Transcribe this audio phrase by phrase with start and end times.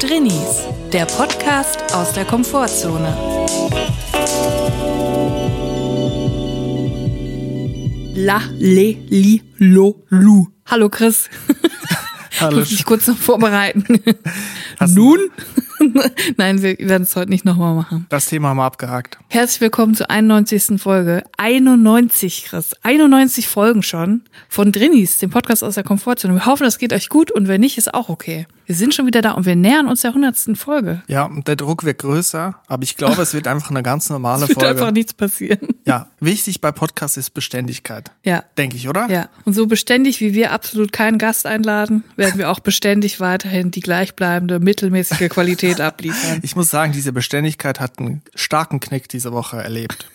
[0.00, 3.14] Drinnies, der Podcast aus der Komfortzone.
[8.14, 10.46] La, le, li, lo, lu.
[10.64, 11.28] Hallo Chris.
[12.40, 12.52] Hallo.
[12.52, 14.00] Ich muss mich kurz noch vorbereiten.
[14.78, 15.18] Hast Nun?
[16.38, 18.06] Nein, wir werden es heute nicht nochmal machen.
[18.08, 19.18] Das Thema haben wir abgehakt.
[19.28, 20.80] Herzlich willkommen zur 91.
[20.80, 21.24] Folge.
[21.36, 22.74] 91, Chris.
[22.82, 26.34] 91 Folgen schon von Drinnies, dem Podcast aus der Komfortzone.
[26.34, 28.46] Wir hoffen, das geht euch gut und wenn nicht, ist auch okay.
[28.70, 30.56] Wir sind schon wieder da und wir nähern uns der 100.
[30.56, 31.02] Folge.
[31.08, 34.44] Ja, und der Druck wird größer, aber ich glaube, es wird einfach eine ganz normale
[34.48, 34.92] Es wird einfach Folge.
[34.92, 35.70] nichts passieren.
[35.84, 38.12] Ja, wichtig bei Podcasts ist Beständigkeit.
[38.22, 38.44] Ja.
[38.58, 39.10] Denke ich, oder?
[39.10, 43.72] Ja, und so beständig wie wir absolut keinen Gast einladen, werden wir auch beständig weiterhin
[43.72, 46.38] die gleichbleibende, mittelmäßige Qualität abliefern.
[46.42, 50.08] Ich muss sagen, diese Beständigkeit hat einen starken Knick diese Woche erlebt.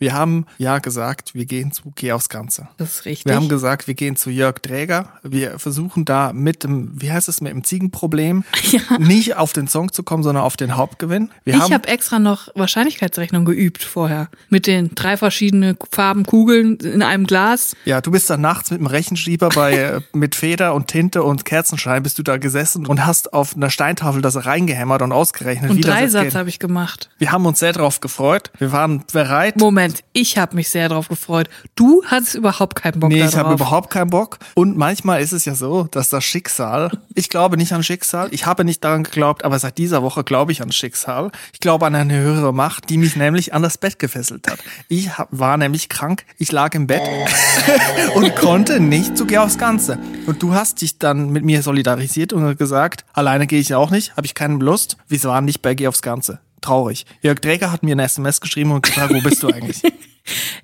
[0.00, 2.68] Wir haben ja gesagt, wir gehen zu Geh aufs Ganze.
[2.78, 3.26] Das ist richtig.
[3.26, 5.10] Wir haben gesagt, wir gehen zu Jörg Dräger.
[5.22, 8.80] Wir versuchen da mit dem, wie heißt es, mit dem Ziegenproblem Ja.
[8.98, 11.30] nicht auf den Song zu kommen, sondern auf den Hauptgewinn.
[11.44, 14.28] Wir ich habe extra noch Wahrscheinlichkeitsrechnung geübt vorher.
[14.48, 17.76] Mit den drei verschiedenen Farben Kugeln in einem Glas.
[17.84, 21.44] Ja, du bist dann nachts mit dem Rechenschieber bei äh, mit Feder und Tinte und
[21.44, 25.76] Kerzenschein bist du da gesessen und hast auf einer Steintafel das reingehämmert und ausgerechnet, Und
[25.76, 26.34] wie Dreisatz geht.
[26.36, 27.10] habe ich gemacht.
[27.18, 28.50] Wir haben uns sehr darauf gefreut.
[28.58, 29.56] Wir waren bereit.
[29.58, 31.48] Moment, ich habe mich sehr darauf gefreut.
[31.74, 33.32] Du hattest überhaupt keinen Bock Nee, darauf.
[33.32, 34.38] ich habe überhaupt keinen Bock.
[34.54, 38.46] Und manchmal ist es ja so, dass das Schicksal, ich glaube nicht an Schicksal, ich
[38.46, 41.30] habe nicht daran geglaubt, aber seit dieser Woche glaube ich an Schicksal.
[41.52, 44.58] Ich glaube an eine höhere Macht, die mich nämlich an das Bett gefesselt hat.
[44.88, 47.02] Ich hab, war nämlich krank, ich lag im Bett
[48.14, 49.98] und konnte nicht zu Geh aufs Ganze.
[50.26, 54.16] Und du hast dich dann mit mir solidarisiert und gesagt, alleine gehe ich auch nicht,
[54.16, 54.96] habe ich keine Lust.
[55.08, 56.40] Wir waren nicht bei Geh aufs Ganze.
[56.60, 57.06] Traurig.
[57.22, 59.82] Jörg Träger hat mir eine SMS geschrieben und gefragt, wo bist du eigentlich?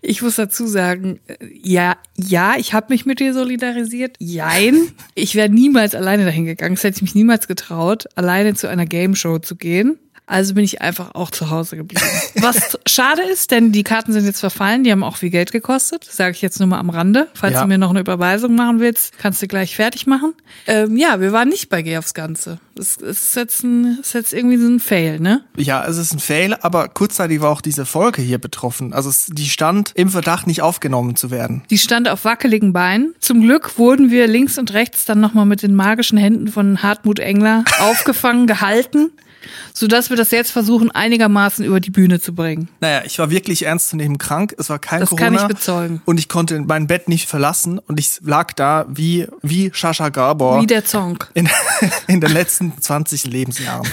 [0.01, 4.17] Ich muss dazu sagen, äh, ja, ja, ich habe mich mit dir solidarisiert.
[4.21, 4.93] Jein.
[5.15, 6.75] Ich wäre niemals alleine dahin gegangen.
[6.75, 9.99] Es hätte ich mich niemals getraut, alleine zu einer Game Show zu gehen.
[10.29, 12.03] Also bin ich einfach auch zu Hause geblieben.
[12.41, 16.05] Was schade ist, denn die Karten sind jetzt verfallen, die haben auch viel Geld gekostet.
[16.05, 17.29] Sage ich jetzt nur mal am Rande.
[17.35, 17.63] Falls Ja.
[17.63, 20.35] du mir noch eine Überweisung machen willst, kannst du gleich fertig machen.
[20.67, 22.59] Ähm, ja, wir waren nicht bei Geh aufs Ganze.
[22.79, 25.45] Es es ist jetzt, ein, ist jetzt irgendwie so ein Fail, ne?
[25.57, 28.93] Ja, es ist ein Fail, aber kurzzeitig war auch diese Folge hier betroffen.
[28.93, 31.63] Also es, die stand im Verdacht, nicht aufgenommen zu werden.
[31.71, 33.15] Die stand auf wackeligen Beinen.
[33.21, 37.21] Zum Glück wurden wir links und rechts dann nochmal mit den magischen Händen von Hartmut
[37.21, 39.13] Engler aufgefangen, gehalten,
[39.73, 42.69] sodass wir das jetzt versuchen, einigermaßen über die Bühne zu bringen.
[42.81, 44.55] Naja, ich war wirklich ernstzunehmend krank.
[44.59, 45.27] Es war kein Das Corona.
[45.31, 46.03] kann ich bezeugen.
[46.05, 50.61] Und ich konnte mein Bett nicht verlassen und ich lag da wie, wie Shasha Gabor
[50.63, 51.23] Wie der Zong.
[51.35, 51.49] in,
[52.07, 53.87] in den letzten 20 Lebensjahren.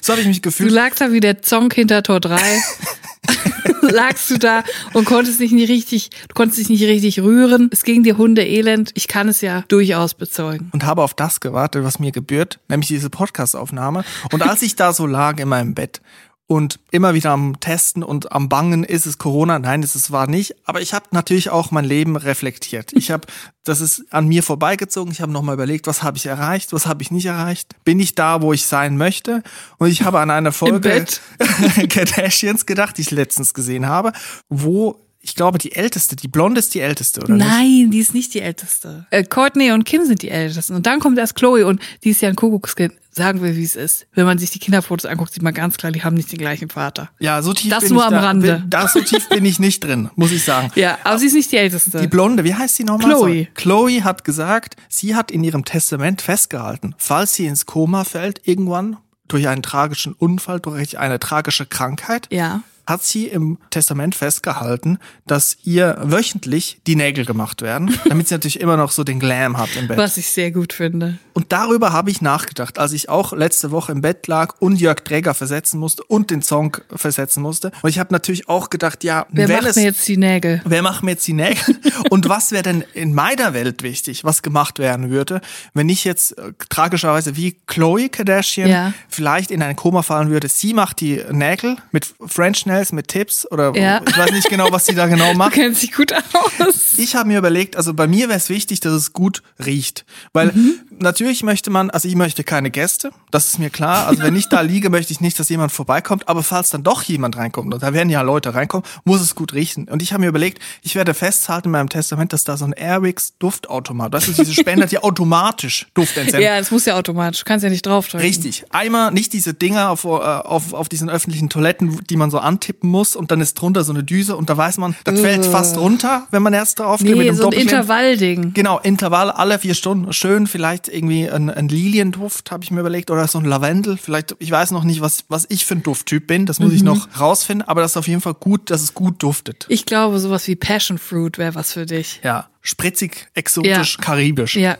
[0.00, 0.70] So habe ich mich Du gefühlt.
[0.72, 2.38] lagst da wie der Zong hinter Tor 3.
[3.82, 4.62] lagst du da
[4.92, 7.68] und konntest dich nicht richtig, du konntest dich nicht richtig rühren.
[7.72, 8.90] Es ging dir Hunde elend.
[8.94, 10.70] Ich kann es ja durchaus bezeugen.
[10.72, 14.04] und habe auf das gewartet, was mir gebührt, nämlich diese Podcast-Aufnahme.
[14.32, 16.00] Und als ich da so lag in meinem Bett
[16.48, 19.58] und immer wieder am Testen und am Bangen, ist es Corona?
[19.58, 20.56] Nein, es ist- war nicht.
[20.64, 22.90] Aber ich habe natürlich auch mein Leben reflektiert.
[22.94, 23.26] Ich habe,
[23.64, 25.12] das ist an mir vorbeigezogen.
[25.12, 27.76] Ich habe nochmal überlegt, was habe ich erreicht, was habe ich nicht erreicht.
[27.84, 29.42] Bin ich da, wo ich sein möchte?
[29.76, 31.04] Und ich habe an eine Folge.
[31.88, 34.12] Kardashians gedacht, die ich letztens gesehen habe,
[34.48, 37.46] wo ich glaube, die älteste, die blonde ist die älteste, oder nicht?
[37.46, 39.06] Nein, die ist nicht die älteste.
[39.10, 40.74] Äh, Courtney und Kim sind die ältesten.
[40.74, 42.94] Und dann kommt erst Chloe und die ist ja ein Kuckuckskind.
[43.18, 44.06] Sagen wir, wie es ist.
[44.14, 46.70] Wenn man sich die Kinderfotos anguckt, sieht man ganz klar, die haben nicht den gleichen
[46.70, 47.10] Vater.
[47.18, 48.54] Ja, so tief Das bin nur ich am da, Rande.
[48.60, 50.70] Bin, da so tief bin ich nicht drin, muss ich sagen.
[50.76, 52.00] Ja, aber sie ist nicht die älteste.
[52.00, 53.10] Die Blonde, wie heißt sie nochmal?
[53.10, 53.48] Chloe.
[53.54, 58.96] Chloe hat gesagt, sie hat in ihrem Testament festgehalten, falls sie ins Koma fällt, irgendwann
[59.26, 62.62] durch einen tragischen Unfall, durch eine tragische Krankheit, ja.
[62.88, 68.60] Hat sie im Testament festgehalten, dass ihr wöchentlich die Nägel gemacht werden, damit sie natürlich
[68.60, 69.98] immer noch so den Glam hat im Bett.
[69.98, 71.18] Was ich sehr gut finde.
[71.34, 75.00] Und darüber habe ich nachgedacht, als ich auch letzte Woche im Bett lag und Jörg
[75.04, 77.70] Träger versetzen musste und den Song versetzen musste.
[77.82, 80.62] Und ich habe natürlich auch gedacht, ja, Wer macht es mir jetzt die Nägel?
[80.64, 81.76] Wer macht mir jetzt die Nägel?
[82.10, 85.40] Und was wäre denn in meiner Welt wichtig, was gemacht werden würde,
[85.74, 88.92] wenn ich jetzt äh, tragischerweise wie Chloe Kardashian Ja.
[89.08, 90.48] vielleicht in ein Koma fallen würde?
[90.48, 94.00] Sie macht die Nägel mit French Nails, mit Tipps oder Ja.
[94.08, 95.52] ich weiß nicht genau, was sie da genau Du macht.
[95.52, 96.94] kennst dich gut aus.
[96.96, 100.04] Ich habe mir überlegt, also bei mir wäre es wichtig, dass es gut riecht.
[100.32, 100.52] Weil
[100.98, 104.06] natürlich möchte man, also ich möchte keine Gäste, das ist mir klar.
[104.08, 106.28] Also wenn ich da liege, möchte ich nicht, dass jemand vorbeikommt.
[106.28, 109.52] Aber falls dann doch jemand reinkommt, und da werden ja Leute reinkommen, muss es gut
[109.54, 109.88] riechen.
[109.88, 112.72] Und ich habe mir überlegt, ich werde festhalten in meinem Testament, dass da so ein
[112.72, 116.42] Airwix Duftautomat, das ist diese Spender, die automatisch Duft entsenden.
[116.44, 117.40] Ja, das muss ja automatisch.
[117.40, 118.24] Du kannst ja nicht drauf drücken.
[118.24, 118.64] Richtig.
[118.70, 122.67] Einmal nicht diese Dinger auf, äh, auf, auf diesen öffentlichen Toiletten, die man so antippt
[122.68, 125.46] tippen muss und dann ist drunter so eine Düse und da weiß man, das fällt
[125.46, 127.08] fast runter, wenn man erst drauf geht.
[127.08, 127.52] mit Nee, einem so ein.
[127.54, 128.52] Intervallding.
[128.52, 130.12] Genau, Intervall alle vier Stunden.
[130.12, 133.96] Schön, vielleicht irgendwie ein, ein Lilienduft, habe ich mir überlegt, oder so ein Lavendel.
[133.96, 136.44] Vielleicht, ich weiß noch nicht, was, was ich für ein Dufttyp bin.
[136.44, 136.86] Das muss ich Mhm.
[136.88, 139.64] noch rausfinden, aber das ist auf jeden Fall gut, dass es gut duftet.
[139.70, 142.20] Ich glaube, sowas wie Passion Fruit wäre was für dich.
[142.22, 144.04] Ja, spritzig, exotisch, Ja.
[144.04, 144.56] karibisch.
[144.56, 144.76] Ja.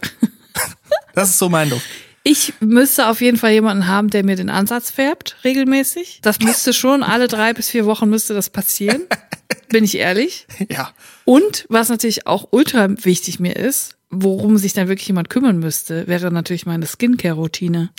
[1.15, 1.87] Das ist so mein Duft.
[2.31, 6.19] Ich müsste auf jeden Fall jemanden haben, der mir den Ansatz färbt, regelmäßig.
[6.21, 9.01] Das müsste schon, alle drei bis vier Wochen müsste das passieren.
[9.71, 10.47] Bin ich ehrlich.
[10.69, 10.91] Ja.
[11.25, 16.07] Und was natürlich auch ultra wichtig mir ist, worum sich dann wirklich jemand kümmern müsste,
[16.07, 17.91] wäre natürlich meine Skincare-Routine.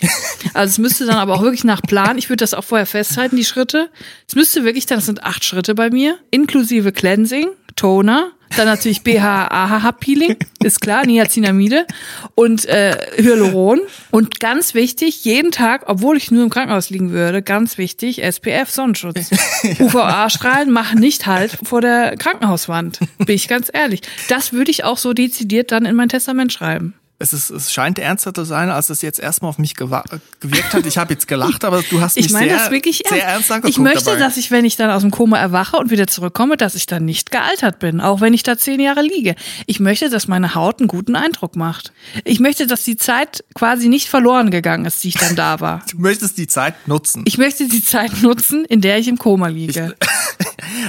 [0.54, 3.36] Also es müsste dann aber auch wirklich nach Plan, ich würde das auch vorher festhalten,
[3.36, 3.90] die Schritte.
[4.26, 7.48] Es müsste wirklich, dann das sind acht Schritte bei mir, inklusive Cleansing,
[7.80, 11.86] Toner, dann natürlich BH, AHA Peeling, ist klar, Niacinamide
[12.34, 13.80] und äh, Hyaluron.
[14.10, 18.68] Und ganz wichtig, jeden Tag, obwohl ich nur im Krankenhaus liegen würde, ganz wichtig, SPF
[18.68, 19.30] Sonnenschutz.
[19.80, 24.02] UVA-Strahlen machen nicht halt vor der Krankenhauswand, bin ich ganz ehrlich.
[24.28, 26.99] Das würde ich auch so dezidiert dann in mein Testament schreiben.
[27.22, 30.86] Es, ist, es scheint ernster zu sein, als es jetzt erstmal auf mich gewirkt hat.
[30.86, 33.50] Ich habe jetzt gelacht, aber du hast mich Ich meine sehr, das wirklich sehr ernst.
[33.50, 34.18] ernst angeguckt Ich möchte, dabei.
[34.18, 37.04] dass ich, wenn ich dann aus dem Koma erwache und wieder zurückkomme, dass ich dann
[37.04, 39.34] nicht gealtert bin, auch wenn ich da zehn Jahre liege.
[39.66, 41.92] Ich möchte, dass meine Haut einen guten Eindruck macht.
[42.24, 45.82] Ich möchte, dass die Zeit quasi nicht verloren gegangen ist, die ich dann da war.
[45.90, 47.22] du möchtest die Zeit nutzen.
[47.26, 49.94] Ich möchte die Zeit nutzen, in der ich im Koma liege.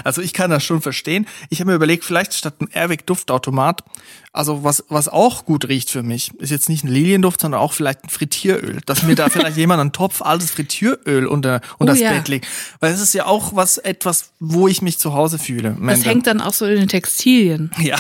[0.04, 1.28] Also ich kann das schon verstehen.
[1.50, 3.84] Ich habe mir überlegt, vielleicht statt einem Airwick Duftautomat,
[4.34, 7.74] also was, was auch gut riecht für mich, ist jetzt nicht ein Lilienduft, sondern auch
[7.74, 8.80] vielleicht ein Frittieröl.
[8.86, 12.12] Dass mir da vielleicht jemand einen Topf altes Frittieröl unter, unter Oh das ja.
[12.12, 12.48] Bett legt.
[12.80, 15.76] Weil es ist ja auch was, etwas, wo ich mich zu Hause fühle.
[15.82, 17.72] Das hängt dann auch so in den Textilien.
[17.80, 17.98] ja.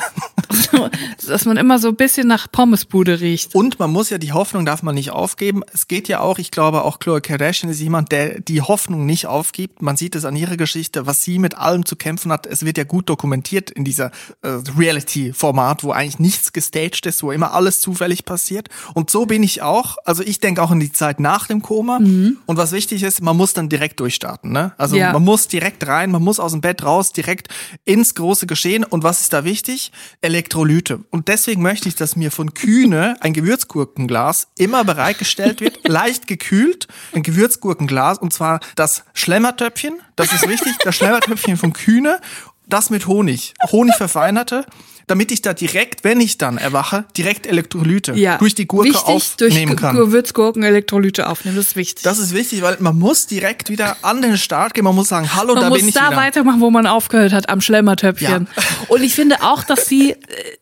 [1.28, 3.56] dass man immer so ein bisschen nach Pommesbude riecht.
[3.56, 5.62] Und man muss ja die Hoffnung darf man nicht aufgeben.
[5.74, 9.28] Es geht ja auch, ich glaube auch Chloe Kardashian ist jemand, der die Hoffnung nicht
[9.28, 9.82] aufgibt.
[9.82, 12.46] Man sieht es an ihrer Geschichte, was sie mit allem zu kämpfen hat.
[12.46, 14.12] Es wird ja gut dokumentiert in dieser
[14.42, 18.70] äh, Reality-Format, wo eigentlich nichts gestaged ist, wo immer alles zufällig passiert.
[18.94, 19.98] Und so bin ich auch.
[20.06, 21.98] Also ich denke auch an die Zeit nach dem Koma.
[21.98, 24.52] Und was wichtig ist, man muss dann direkt durchstarten.
[24.52, 24.74] Ne?
[24.78, 25.14] Also Ja.
[25.14, 27.48] man muss direkt rein, man muss aus dem Bett raus, direkt
[27.86, 28.84] ins große Geschehen.
[28.84, 29.92] Und was ist da wichtig?
[30.42, 31.02] Elektrolyte.
[31.12, 36.88] Und deswegen möchte ich, dass mir von Kühne ein Gewürzgurkenglas immer bereitgestellt wird, leicht gekühlt,
[37.14, 42.20] ein Gewürzgurkenglas, und zwar das Schlemmertöpfchen, das ist wichtig, das Schlemmertöpfchen von Kühne,
[42.66, 44.66] das mit Honig, Honig verfeinerte,
[45.08, 48.38] damit ich da direkt, wenn ich dann erwache, direkt Elektrolyte Ja.
[48.38, 49.96] durch die Gurke wichtig, durch aufnehmen kann.
[49.96, 52.04] Gewürzgurken Elektrolyte aufnehmen, das ist wichtig.
[52.04, 54.84] Das ist wichtig, weil man muss direkt wieder an den Start gehen.
[54.84, 56.18] Man muss sagen, hallo, man da muss bin ich da wieder.
[56.18, 58.48] weitermachen, wo man aufgehört hat, am Schlemmertöpfchen.
[58.56, 58.64] Ja.
[58.88, 60.16] Und ich finde auch, dass sie äh,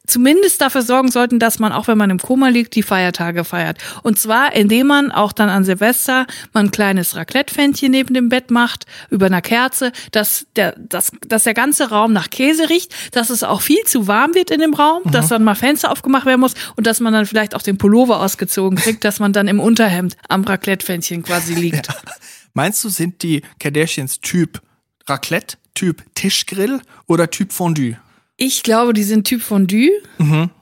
[0.08, 3.78] zumindest dafür sorgen sollten, dass man, auch wenn man im Koma liegt, die Feiertage feiert.
[4.04, 8.52] Und zwar, indem man auch dann an Silvester mal ein kleines Raclette-Fännchen neben dem Bett
[8.52, 13.30] macht, über einer Kerze, dass der, dass, dass der ganze Raum nach Käse riecht, dass
[13.30, 15.12] es auch viel zu warm wird in dem Raum, Mhm.
[15.12, 18.20] dass dann mal Fenster aufgemacht werden muss und dass man dann vielleicht auch den Pullover
[18.22, 21.88] ausgezogen kriegt, dass man dann im Unterhemd am Raclette-Fännchen quasi liegt.
[22.54, 24.62] Meinst du, sind die Kardashians Typ
[25.08, 27.98] Raclette, Typ Tischgrill oder Typ Fondue?
[28.38, 29.90] Ich glaube, die sind Typ Fondue.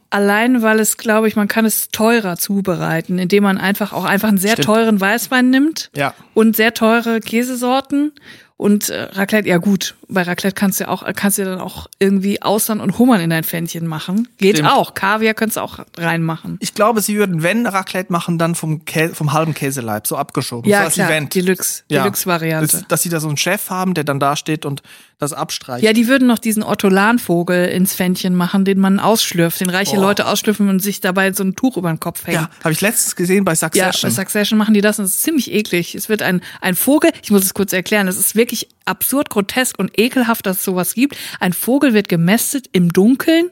[0.09, 4.29] Allein, weil es, glaube ich, man kann es teurer zubereiten, indem man einfach auch einfach
[4.29, 4.65] einen sehr Stimmt.
[4.65, 6.13] teuren Weißwein nimmt Ja.
[6.33, 8.13] und sehr teure Käsesorten
[8.55, 9.49] und äh, Raclette.
[9.49, 12.79] Ja gut, bei Raclette kannst du ja auch kannst du ja dann auch irgendwie Austern
[12.79, 14.27] und Hummern in dein Pfännchen machen.
[14.37, 14.71] Geht Stimmt.
[14.71, 14.93] auch.
[14.93, 16.57] Kaviar kannst du auch reinmachen.
[16.61, 20.69] Ich glaube, sie würden, wenn Raclette machen, dann vom, Kä vom halben Käseleib, so abgeschoben.
[20.69, 21.35] Ja, so als klar, Event.
[21.35, 22.03] Deluxe, Ja.
[22.03, 22.67] Deluxe-Variante.
[22.77, 24.81] Dass, dass sie da so einen Chef haben, der dann da steht und
[25.19, 25.83] das abstreicht.
[25.83, 30.01] Ja, die würden noch diesen Ortolanvogel ins Pfännchen machen, den man ausschlürft, den reiche Oh.
[30.01, 32.41] Leute ausschlürfen und sich dabei so ein Tuch über den Kopf hängen.
[32.43, 34.09] ja habe ich letztens gesehen bei Ja, Succession.
[34.11, 35.95] bei Succession machen die das und es ist ziemlich eklig.
[35.95, 39.77] Es wird ein, ein Vogel, ich muss es kurz erklären, es ist wirklich absurd, grotesk
[39.77, 41.17] und ekelhaft, dass es sowas gibt.
[41.39, 43.49] Ein Vogel wird gemästet im Dunkeln,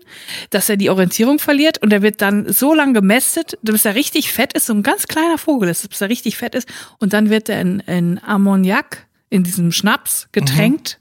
[0.50, 4.32] dass er die Orientierung verliert und er wird dann so lang gemästet, bis er richtig
[4.32, 6.68] fett ist, so ein ganz kleiner Vogel ist, bis er richtig fett ist
[7.00, 11.00] und dann wird er in, in Ammoniak, in diesem Schnaps getränkt.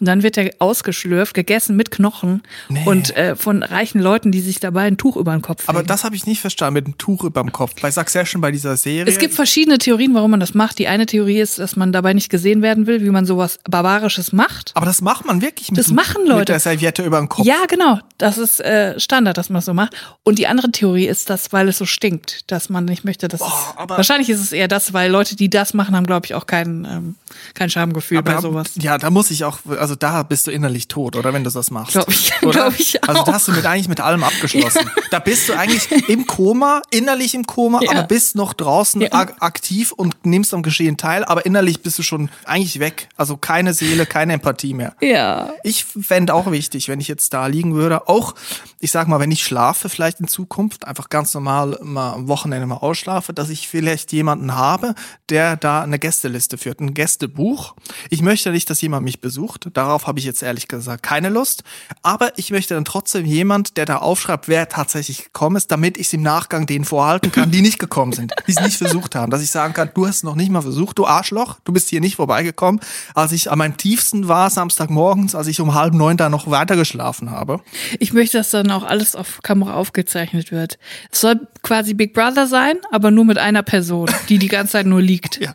[0.00, 2.82] Und dann wird er ausgeschlürft, gegessen mit Knochen Nee.
[2.84, 5.86] und äh, von reichen Leuten, die sich dabei ein Tuch über den Kopf Aber legen.
[5.86, 7.80] das habe ich nicht verstanden mit dem Tuch überm Kopf.
[7.80, 9.04] Bei Succession, bei dieser Serie.
[9.10, 10.80] Es gibt verschiedene Theorien, warum man das macht.
[10.80, 14.32] Die eine Theorie ist, dass man dabei nicht gesehen werden will, wie man sowas Barbarisches
[14.32, 14.72] macht.
[14.74, 16.44] aber das macht man wirklich mit, Das dem- machen mit Leute.
[16.46, 17.46] der Serviette über dem Kopf.
[17.46, 18.00] Ja, genau.
[18.18, 19.94] Das ist äh, Standard, dass man das so macht.
[20.24, 23.40] Und die andere Theorie ist, dass, weil es so stinkt, dass man nicht möchte, dass
[23.40, 23.46] es.
[23.76, 26.46] aber- Wahrscheinlich ist es eher das, weil Leute, die das machen, haben, glaube ich, auch
[26.46, 27.14] kein, ähm,
[27.54, 28.72] kein Schamgefühl bei Aber, sowas.
[28.74, 31.50] Ja, da muss ich auch, also also da bist du innerlich tot, oder wenn du
[31.50, 31.92] das machst.
[31.92, 33.24] Glaub ich- glaub ich Also auch.
[33.24, 34.90] da hast du mit eigentlich mit allem abgeschlossen.
[35.10, 37.90] Da bist du eigentlich im Koma, innerlich im Koma, Ja.
[37.92, 39.12] aber bist noch draußen Ja.
[39.12, 43.08] ak aktiv und nimmst am Geschehen teil, aber innerlich bist du schon eigentlich weg.
[43.16, 44.96] Also keine Seele, keine Empathie mehr.
[45.00, 45.50] Ja.
[45.62, 48.34] Ich fände auch wichtig, wenn ich jetzt da liegen würde, auch,
[48.80, 52.66] ich sag mal, wenn ich schlafe vielleicht in Zukunft, einfach ganz normal mal am Wochenende
[52.66, 54.94] mal ausschlafe, dass ich vielleicht jemanden habe,
[55.28, 57.74] der da eine Gästeliste führt, ein Gästebuch.
[58.10, 61.64] Ich möchte nicht, dass jemand mich besucht, darauf habe ich jetzt ehrlich gesagt keine Lust,
[62.02, 66.06] aber ich möchte dann trotzdem jemand, der da aufschreibt, wer tatsächlich gekommen ist, damit ich
[66.06, 69.30] es im Nachgang denen vorhalten kann, die nicht gekommen sind, die es nicht versucht haben,
[69.30, 72.00] dass ich sagen kann, du hast noch nicht mal versucht, du Arschloch, du bist hier
[72.00, 72.80] nicht vorbeigekommen,
[73.14, 76.76] als ich an meinem tiefsten war, Samstagmorgens, als ich um halb neun da noch weiter
[76.76, 77.60] geschlafen habe.
[77.98, 80.78] Ich möchte, dass dann auch alles auf Kamera aufgezeichnet wird.
[81.10, 84.86] Es soll quasi Big Brother sein, aber nur mit einer Person, die die ganze Zeit
[84.86, 85.40] nur liegt.
[85.44, 85.54] Ja.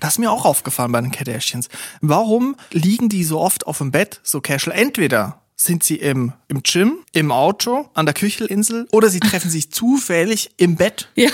[0.00, 1.68] Das ist mir auch aufgefallen bei den Kardashians.
[2.00, 4.76] Warum liegen die so oft auf dem Bett, so casual?
[4.76, 9.70] Entweder sind sie im, im Gym, im Auto, an der Küchelinsel oder sie treffen sich
[9.72, 11.10] zufällig im Bett.
[11.14, 11.30] Ja.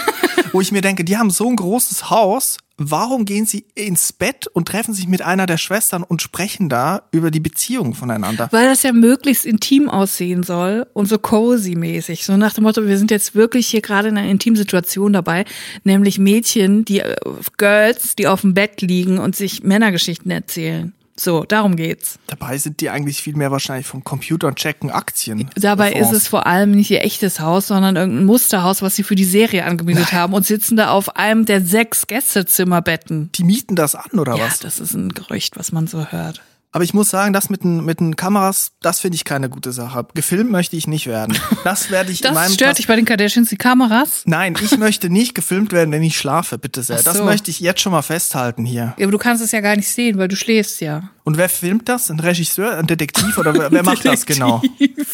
[0.53, 2.59] Wo ich mir denke, die haben so ein großes Haus.
[2.79, 7.05] Warum gehen sie ins Bett und treffen sich mit einer der Schwestern und sprechen da
[7.11, 8.49] über die Beziehung voneinander?
[8.53, 12.27] Weil das ja möglichst intim aussehen soll und so cozy-mäßig.
[12.27, 15.47] So nach dem Motto, wir sind jetzt wirklich hier gerade in einer intimen Situation dabei,
[15.85, 17.17] nämlich Mädchen, die äh,
[17.57, 20.93] Girls, die auf dem Bett liegen und sich Männergeschichten erzählen.
[21.19, 22.19] So, darum geht's.
[22.27, 25.49] Dabei sind die eigentlich viel mehr wahrscheinlich vom Computer und checken Aktien.
[25.57, 29.15] Dabei ist es vor allem nicht ihr echtes Haus, sondern irgendein Musterhaus, was sie für
[29.15, 33.31] die Serie angemietet haben und sitzen da auf einem der sechs Gästezimmerbetten.
[33.33, 34.59] Die mieten das an oder Ja, was?
[34.61, 36.43] das ist ein Gerücht, was man so hört.
[36.77, 39.73] Aber ich muss sagen, das mit den, mit den Kameras, das finde ich keine gute
[39.73, 40.07] Sache.
[40.13, 41.35] Gefilmt möchte ich nicht werden.
[41.65, 44.25] Das werde ich in Das meinem stört Pas- dich bei den Kardashians, die Kameras?
[44.27, 46.99] Nein, ich möchte nicht gefilmt werden, wenn ich schlafe, bitte sehr.
[47.01, 47.25] Ach Das so.
[47.25, 48.93] möchte ich jetzt schon mal festhalten hier.
[48.99, 51.09] Ja, aber du kannst es ja gar nicht sehen, weil du schläfst ja.
[51.25, 52.09] Und wer filmt das?
[52.11, 54.63] Ein Regisseur, ein Detektiv oder wer, wer macht das genau?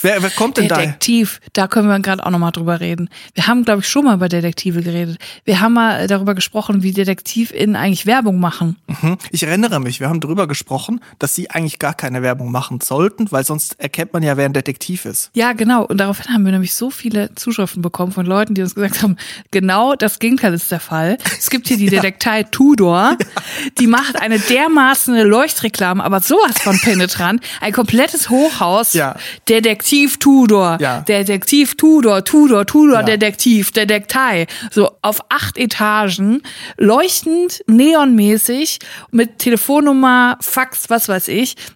[0.03, 0.77] Wer, wer kommt denn da?
[0.77, 3.09] Detektiv, da können wir gerade auch nochmal drüber reden.
[3.35, 5.17] Wir haben, glaube ich, schon mal über Detektive geredet.
[5.45, 8.77] Wir haben mal darüber gesprochen, wie DetektivInnen eigentlich Werbung machen.
[9.01, 9.17] Hm?
[9.31, 13.31] Ich erinnere mich, wir haben drüber gesprochen, dass sie eigentlich gar keine Werbung machen sollten,
[13.31, 15.31] weil sonst erkennt man ja, wer ein Detektiv ist.
[15.35, 15.85] Ja, genau.
[15.85, 19.17] Und daraufhin haben wir nämlich so viele Zuschriften bekommen von Leuten, die uns gesagt haben,
[19.51, 21.19] genau das Gegenteil ist der Fall.
[21.39, 23.17] Es gibt hier die Detektei Tudor,
[23.79, 27.43] die macht eine dermaßen Leuchtreklame, aber sowas von penetrant.
[27.61, 28.93] Ein komplettes Hochhaus.
[28.95, 29.17] Ja.
[29.49, 30.79] Detektiv Tudor.
[30.81, 31.01] Ja.
[31.01, 33.03] Detektiv Tudor, Tudor, Tudor, Ja.
[33.03, 34.47] Detektiv, Detektei.
[34.71, 36.43] So auf acht Etagen,
[36.77, 38.79] leuchtend, neonmäßig,
[39.11, 41.32] mit Telefonnummer, Fax, was weiß ich.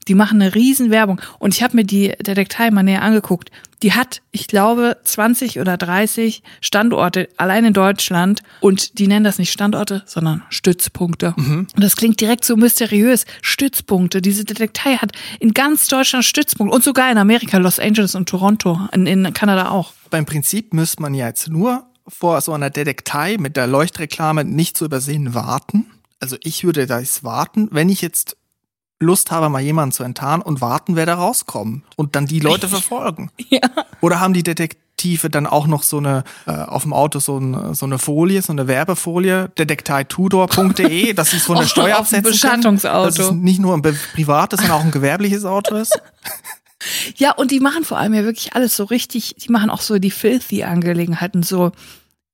[0.08, 1.20] Die machen eine riesen Werbung.
[1.38, 3.50] Und ich habe mir die Detektei mal näher angeguckt.
[3.82, 8.40] Die hat, ich glaube, 20 oder 30 Standorte allein in Deutschland.
[8.60, 11.34] Und die nennen das nicht Standorte, sondern Stützpunkte.
[11.36, 13.26] Und das klingt direkt so mysteriös.
[13.42, 14.22] Stützpunkte.
[14.22, 16.74] Diese Detektei hat in ganz Deutschland Stützpunkte.
[16.74, 18.80] Und sogar in Amerika, Los Angeles und Toronto.
[18.92, 19.92] In, in Kanada auch.
[20.10, 24.76] Beim Prinzip müsste man ja jetzt nur vor so einer Detektei mit der Leuchtreklame nicht
[24.76, 25.86] zu übersehen warten.
[26.20, 28.36] Also ich würde da jetzt warten, wenn ich jetzt
[28.98, 32.68] Lust habe, mal jemanden zu enttarnen und warten, wer da rauskommt und dann die Leute
[32.68, 33.30] verfolgen.
[33.48, 33.60] Ja.
[34.00, 37.74] Oder haben die Detektive dann auch noch so eine äh, auf dem Auto so, ein,
[37.74, 43.02] so eine Folie, so eine Werbefolie, detekteitudor.de, dass von der Auf Steuer absetzen Beschattungsauto.
[43.02, 46.00] können, dass es nicht nur ein privates, sondern auch ein gewerbliches Auto ist.
[47.16, 49.98] Ja, und die machen vor allem ja wirklich alles so richtig, die machen auch so
[49.98, 51.72] die filthy Angelegenheiten, so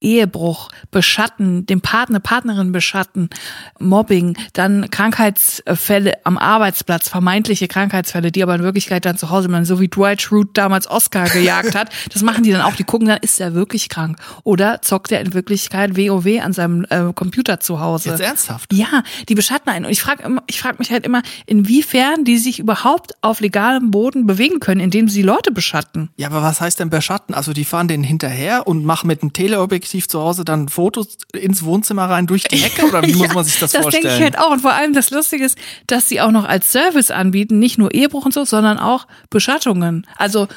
[0.03, 3.31] Ehebruch, Beschatten, den Partner, Partnerin beschatten,
[3.79, 9.65] Mobbing, dann Krankheitsfälle am Arbeitsplatz, vermeintliche Krankheitsfälle, die aber in Wirklichkeit dann zu Hause bleiben,
[9.65, 11.91] so wie Dwight Schrute damals Oscar gejagt hat.
[12.13, 12.75] Das machen die dann auch.
[12.75, 14.19] Die gucken dann, ist er wirklich krank?
[14.45, 18.11] Oder zockt er in Wirklichkeit WoW an seinem äh, Computer zu Hause?
[18.11, 18.73] Jetzt ernsthaft.
[18.73, 19.87] Ja, die beschatten einen.
[19.87, 24.27] Und ich frage ich frag mich halt immer, inwiefern die sich überhaupt auf legalem Boden
[24.27, 26.11] bewegen können, indem sie Leute beschatten.
[26.17, 27.35] Ja, aber was heißt denn beschatten?
[27.35, 31.63] Also die fahren denen hinterher und machen mit dem Teleobjektiv zu Hause dann Fotos ins
[31.65, 34.05] Wohnzimmer rein durch die Hecke oder wie muss man sich das, Das vorstellen?
[34.05, 34.51] denke ich halt auch.
[34.51, 37.93] Und vor allem das Lustige ist, dass sie auch noch als Service anbieten, nicht nur
[37.95, 40.07] Ehebruch und so, sondern auch Beschattungen.
[40.17, 40.49] Also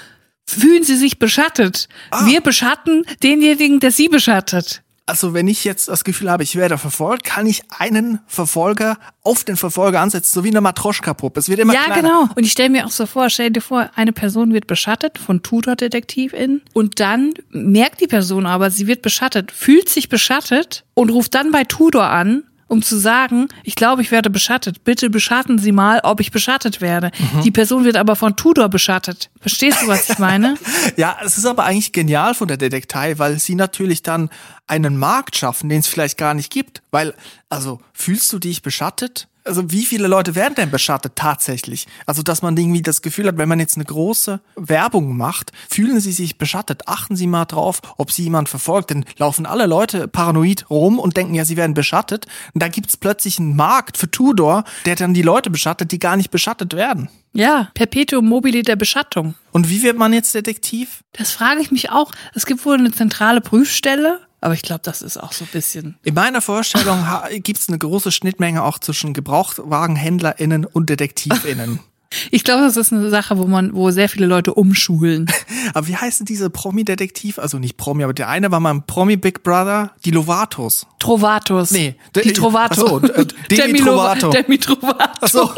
[0.48, 1.88] fühlen sie sich beschattet.
[2.12, 2.25] Ah.
[2.25, 4.84] Wir beschatten denjenigen, der sie beschattet.
[5.08, 9.44] Also wenn ich jetzt das Gefühl habe, ich werde verfolgt, kann ich einen Verfolger auf
[9.44, 11.40] den Verfolger ansetzen, so wie eine Matroschka-Puppe.
[11.40, 12.02] Es wird immer Ja, kleiner.
[12.02, 12.30] genau.
[12.36, 15.44] Und ich stelle mir auch so vor, stell dir vor, eine Person wird beschattet von
[15.44, 21.36] Tutor-DetektivInnen und dann merkt die Person aber, sie wird beschattet, fühlt sich beschattet und ruft
[21.36, 24.84] dann bei Tudor an, um zu sagen, ich glaube, ich werde beschattet.
[24.84, 27.12] Bitte beschatten Sie mal, ob ich beschattet werde.
[27.34, 27.41] Mhm.
[27.41, 29.29] Die Person wird aber von Tudor beschattet.
[29.39, 30.55] Verstehst du, was ich meine?
[30.98, 34.29] Ja, es ist aber eigentlich genial von der Detektei, weil sie natürlich dann
[34.67, 36.81] einen Markt schaffen, den es vielleicht gar nicht gibt.
[36.91, 37.13] Weil,
[37.50, 39.27] also, fühlst du dich beschattet?
[39.46, 41.86] Also wie viele Leute werden denn beschattet tatsächlich?
[42.08, 46.00] Also dass man irgendwie das Gefühl hat, wenn man jetzt eine große Werbung macht, fühlen
[46.00, 46.88] sie sich beschattet.
[46.88, 48.90] Achten Sie mal drauf, ob Sie jemand verfolgt.
[48.90, 52.25] Denn laufen alle Leute paranoid rum und denken ja, sie werden beschattet.
[52.54, 56.18] Und da gibt's plötzlich einen Markt für Tudor, der dann die Leute beschattet, die gar
[56.18, 57.10] nicht beschattet werden.
[57.34, 59.36] Ja, Perpetuum mobile der Beschattung.
[59.52, 61.04] Und wie wird man jetzt Detektiv?
[61.14, 62.12] Das frage ich mich auch.
[62.34, 65.98] Es gibt wohl eine zentrale Prüfstelle, aber ich glaube, das ist auch so ein bisschen.
[66.04, 71.80] In meiner Vorstellung ha- gibt's eine große Schnittmenge auch zwischen GebrauchtwagenhändlerInnen und DetektivInnen.
[72.32, 75.25] Ich glaube, das ist eine Sache, wo man, wo sehr viele Leute umschulen.
[75.74, 77.40] Aber wie heißen diese Promi-Detektiv?
[77.40, 80.88] Also nicht Promi, aber der eine war mal ein Promi-Big Brother, die Lovatos.
[81.00, 81.72] Trovatos.
[81.72, 82.86] Nee, die de- Trovato.
[82.86, 84.30] ach so, äh, Demi Demi Trovato.
[84.30, 85.52] Demi Trovato.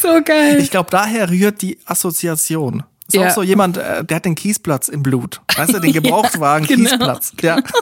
[0.00, 0.58] So geil.
[0.60, 2.84] Ich glaube, daher rührt die Assoziation.
[3.12, 3.28] Ist Ja.
[3.28, 5.40] auch so jemand, äh, der hat den Kiesplatz im Blut.
[5.56, 6.88] Weißt du, den Gebrauchtwagen genau.
[6.90, 7.32] Kiesplatz.
[7.42, 7.58] Ja.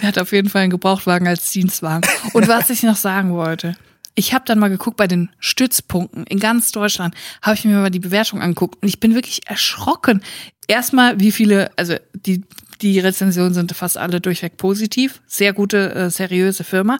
[0.00, 2.08] Er hat auf jeden Fall einen Gebrauchtwagen als Dienstwagen.
[2.34, 3.76] Und was ich noch sagen wollte.
[4.14, 7.90] Ich habe dann mal geguckt bei den Stützpunkten in ganz Deutschland, habe ich mir mal
[7.90, 10.22] die Bewertung angeguckt und ich bin wirklich erschrocken.
[10.68, 12.44] Erstmal, wie viele, also die,
[12.80, 16.98] die Rezensionen sind fast alle durchweg positiv, sehr gute, äh, seriöse Firma.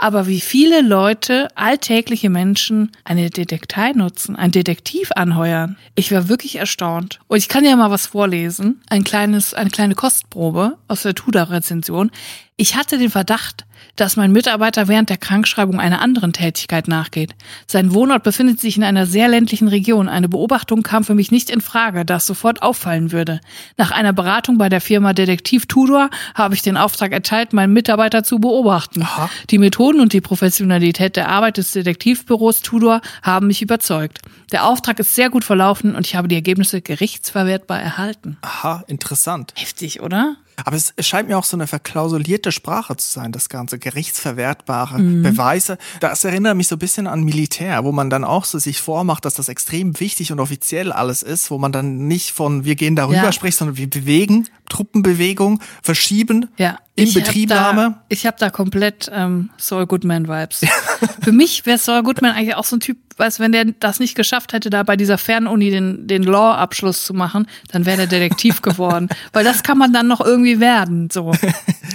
[0.00, 5.76] Aber wie viele Leute, alltägliche Menschen, eine Detektei nutzen, ein Detektiv anheuern.
[5.96, 7.18] Ich war wirklich erstaunt.
[7.26, 8.80] Und ich kann ja mal was vorlesen.
[8.88, 12.12] Ein kleines, eine kleine Kostprobe aus der Tudor-Rezension.
[12.56, 13.66] Ich hatte den Verdacht,
[14.00, 17.34] dass mein Mitarbeiter während der Krankschreibung einer anderen Tätigkeit nachgeht.
[17.66, 20.08] Sein Wohnort befindet sich in einer sehr ländlichen Region.
[20.08, 23.40] Eine Beobachtung kam für mich nicht in Frage, da es sofort auffallen würde.
[23.76, 28.22] Nach einer Beratung bei der Firma Detektiv Tudor habe ich den Auftrag erteilt, meinen Mitarbeiter
[28.22, 29.02] zu beobachten.
[29.02, 29.28] Aha.
[29.50, 34.20] Die Methoden und die Professionalität der Arbeit des Detektivbüros Tudor haben mich überzeugt.
[34.52, 38.38] Der Auftrag ist sehr gut verlaufen und ich habe die Ergebnisse gerichtsverwertbar erhalten.
[38.42, 39.52] Aha, interessant.
[39.56, 40.36] Heftig, oder?
[40.64, 43.78] Aber es scheint mir auch so eine verklausulierte Sprache zu sein, das Ganze.
[43.78, 45.22] Gerichtsverwertbare Mhm.
[45.22, 45.78] Beweise.
[46.00, 49.24] Das erinnert mich so ein bisschen an Militär, wo man dann auch so sich vormacht,
[49.24, 52.96] dass das extrem wichtig und offiziell alles ist, wo man dann nicht von wir gehen
[52.96, 53.32] darüber Ja.
[53.32, 56.78] spricht, sondern wir bewegen, Truppenbewegung, verschieben, Ja.
[56.94, 57.46] in ich hab.
[57.48, 60.60] Da, ich habe da komplett ähm, Saul Goodman-Vibes.
[61.22, 64.14] Für mich wäre Saul Goodman eigentlich auch so ein Typ, weiß, wenn der das nicht
[64.14, 68.62] geschafft hätte, da bei dieser Fernuni den, den Law-Abschluss zu machen, dann wäre der Detektiv
[68.62, 69.08] geworden.
[69.32, 71.10] Weil das kann man dann noch irgendwie werden.
[71.10, 71.32] So.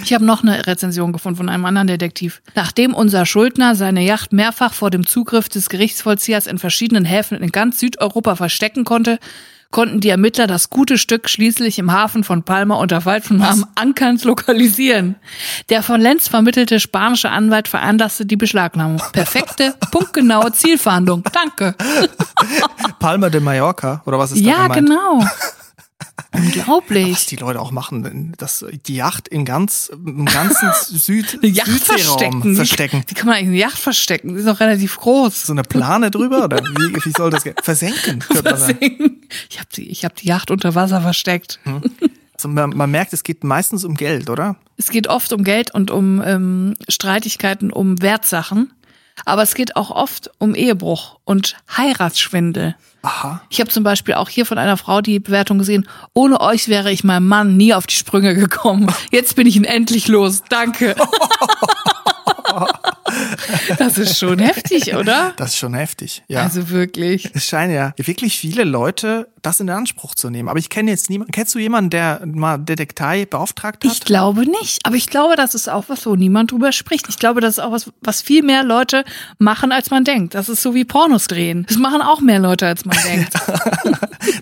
[0.02, 2.42] Ich habe noch eine Rezension gefunden von einem anderen Detektiv.
[2.54, 7.50] Nachdem unser Schuldner seine Yacht mehrfach vor dem Zugriff des Gerichtsvollziehers in verschiedenen Häfen in
[7.50, 9.18] ganz Südeuropa verstecken konnte,
[9.74, 14.22] konnten die Ermittler das gute Stück schließlich im Hafen von Palma unter falschem Namen Ankans
[14.22, 15.16] lokalisieren.
[15.68, 19.02] Der von Lenz vermittelte spanische Anwalt veranlasste die Beschlagnahmung.
[19.12, 21.24] Perfekte, punktgenaue Zielfahndung.
[21.32, 21.74] Danke.
[23.00, 24.86] Palma de Mallorca, oder was ist da Ja, gemeint?
[24.88, 25.26] genau.
[26.32, 27.12] Unglaublich.
[27.12, 31.68] Was die Leute auch machen, dass die Yacht in ganz, im ganzen Süd, Eine Yacht
[31.70, 32.54] verstecken.
[32.54, 33.04] verstecken.
[33.06, 34.34] Wie, kann man eigentlich eine Yacht verstecken?
[34.34, 35.46] Die ist doch relativ groß.
[35.46, 37.54] So eine Plane drüber, oder wie, wie soll das gehen?
[37.62, 39.20] Versenken, sagen.
[39.50, 41.60] Ich habe die, ich hab die Yacht unter Wasser versteckt.
[42.34, 44.56] Also man, man merkt, es geht meistens um Geld, oder?
[44.76, 48.72] Es geht oft um Geld und um ähm, Streitigkeiten, um Wertsachen.
[49.24, 52.74] Aber es geht auch oft um Ehebruch und Heiratsschwindel.
[53.02, 53.42] Aha.
[53.50, 56.90] Ich habe zum Beispiel auch hier von einer Frau die Bewertung gesehen, ohne euch wäre
[56.90, 58.92] ich meinem Mann nie auf die Sprünge gekommen.
[59.10, 60.42] Jetzt bin ich ihn endlich los.
[60.48, 60.94] Danke.
[63.78, 65.32] Das ist schon heftig, oder?
[65.36, 66.42] Das ist schon heftig, ja.
[66.42, 67.30] Also wirklich.
[67.34, 70.48] es scheinen ja wirklich viele Leute das in Anspruch zu nehmen.
[70.48, 71.32] Aber ich kenne jetzt niemanden.
[71.32, 73.92] Kennst du jemanden, der mal Detektei beauftragt hat?
[73.92, 77.08] Ich glaube nicht, aber ich glaube, das ist auch was, wo niemand drüber spricht.
[77.08, 79.04] Ich glaube, das ist auch was, was viel mehr Leute
[79.38, 80.34] machen, als man denkt.
[80.34, 81.66] Das ist so wie Pornos drehen.
[81.68, 83.34] Das machen auch mehr Leute, als man denkt.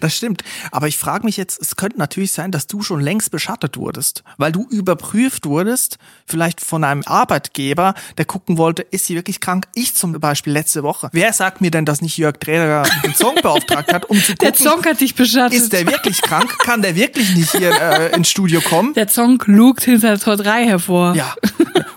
[0.00, 0.42] Das stimmt.
[0.70, 4.22] Aber ich frage mich jetzt, es könnte natürlich sein, dass du schon längst beschattet wurdest,
[4.36, 9.66] weil du überprüft wurdest, vielleicht von einem Arbeitgeber, der gucken wollte, ist sie wirklich krank?
[9.74, 11.08] Ich zum Beispiel letzte Woche.
[11.12, 14.52] Wer sagt mir denn, dass nicht Jörg Träger den Song beauftragt hat, um zu Der
[14.52, 15.58] gucken, Song hat dich beschattet.
[15.58, 16.58] ist der wirklich krank?
[16.58, 18.94] Kann der wirklich nicht hier äh, ins Studio kommen?
[18.94, 21.14] der Song lugt hinter Tor 3 hervor.
[21.14, 21.34] Ja.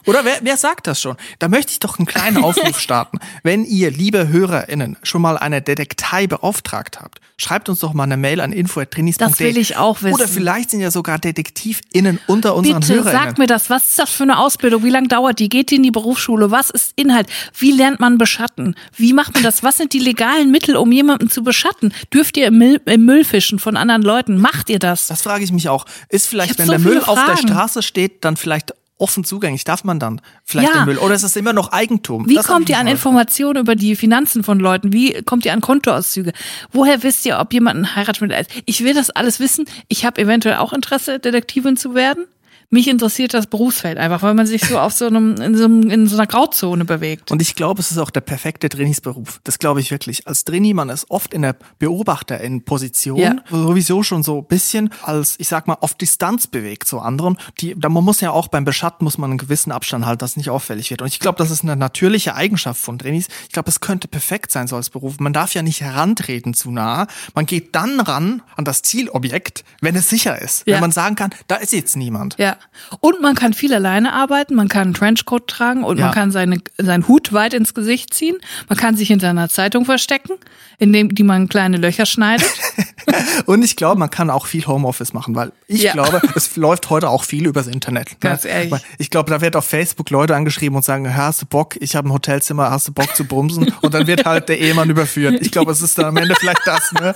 [0.08, 1.16] Oder wer, wer sagt das schon?
[1.40, 3.18] Da möchte ich doch einen kleinen Aufruf starten.
[3.44, 8.16] Wenn ihr, liebe HörerInnen, schon mal eine Detektei beauftragt habt, schreibt uns doch mal eine
[8.16, 9.28] Mail an info.trinis.de.
[9.28, 10.14] Das will ich auch wissen.
[10.14, 13.24] Oder vielleicht sind ja sogar DetektivInnen unter unseren Bitte HörerInnen.
[13.26, 13.70] sag mir das.
[13.72, 14.84] Was ist das für eine Ausbildung?
[14.84, 15.50] Wie lange dauert die?
[15.50, 16.52] Geht die in die Berufsschule?
[16.52, 17.28] Was ist Inhalt?
[17.58, 18.76] Wie lernt man beschatten?
[18.96, 19.64] Wie macht man das?
[19.64, 21.94] Was sind die legalen Mittel, um jemanden zu beschatten?
[22.14, 24.38] Dürft ihr im im Müll fischen von anderen Leuten?
[24.40, 25.08] Macht ihr das?
[25.08, 25.86] Das frage ich mich auch.
[26.10, 27.48] Ist Ich vielleicht, wenn so der Müll viele auf der Fragen.
[27.48, 29.66] Straße steht, dann vielleicht offen zugänglich?
[29.66, 30.82] Darf man dann vielleicht Ja.
[30.82, 30.98] den Müll?
[31.00, 32.30] Oder ist es immer noch Eigentum?
[32.30, 34.94] Wie Das kommt ihr an Informationen über die Finanzen von Leuten?
[34.94, 36.32] Wie kommt ihr an Kontoauszüge?
[36.72, 38.50] Woher wisst ihr, ob jemand ein Heiratsmittel ist?
[38.66, 39.66] Ich will das alles wissen.
[39.90, 42.26] Ich habe eventuell auch Interesse, Detektivin zu werden.
[42.70, 45.90] Mich interessiert das Berufsfeld einfach, weil man sich so auf so einem, in so, einem,
[45.90, 47.32] in so einer Grauzone bewegt.
[47.32, 49.40] Und ich glaube, es ist auch der perfekte Trainingsberuf.
[49.44, 50.28] Das glaube ich wirklich.
[50.28, 53.36] Als Trainee, man ist oft in der Beobachter in Position, Ja.
[53.50, 57.38] sowieso schon so ein bisschen als, ich sag mal, auf Distanz bewegt zu anderen.
[57.60, 60.32] Die, da man muss ja auch beim Beschatten muss man einen gewissen Abstand halten, dass
[60.32, 61.02] es nicht auffällig wird.
[61.02, 63.28] Und ich glaube, das ist eine natürliche Eigenschaft von Trainees.
[63.44, 65.20] Ich glaube, es könnte perfekt sein so als Beruf.
[65.20, 67.08] Man darf ja nicht herantreten zu nah.
[67.34, 70.64] Man geht dann ran an das Zielobjekt, wenn es sicher ist.
[70.68, 70.76] Ja.
[70.76, 72.36] Wenn man sagen kann, da ist jetzt niemand.
[72.38, 72.55] Ja.
[73.00, 76.06] Und man kann viel alleine arbeiten, man kann einen Trenchcoat tragen und Ja.
[76.06, 78.36] man kann seine, seinen Hut weit ins Gesicht ziehen.
[78.70, 80.34] Man kann sich hinter einer Zeitung verstecken,
[80.78, 82.50] indem die man kleine Löcher schneidet.
[83.46, 85.94] Und ich glaube, man kann auch viel Homeoffice machen, weil ich Ja.
[85.94, 88.20] glaube, es läuft heute auch viel übers Internet.
[88.20, 88.50] Ganz ne?
[88.50, 88.72] ehrlich.
[88.72, 91.76] Weil Ich glaube, da wird auf Facebook Leute angeschrieben und sagen, "Hä, hast du Bock?
[91.80, 93.72] Ich habe ein Hotelzimmer, hast du Bock zu bumsen?
[93.82, 95.38] Und dann wird halt der Ehemann überführt.
[95.42, 97.14] Ich glaube, es ist dann am Ende vielleicht das, ne?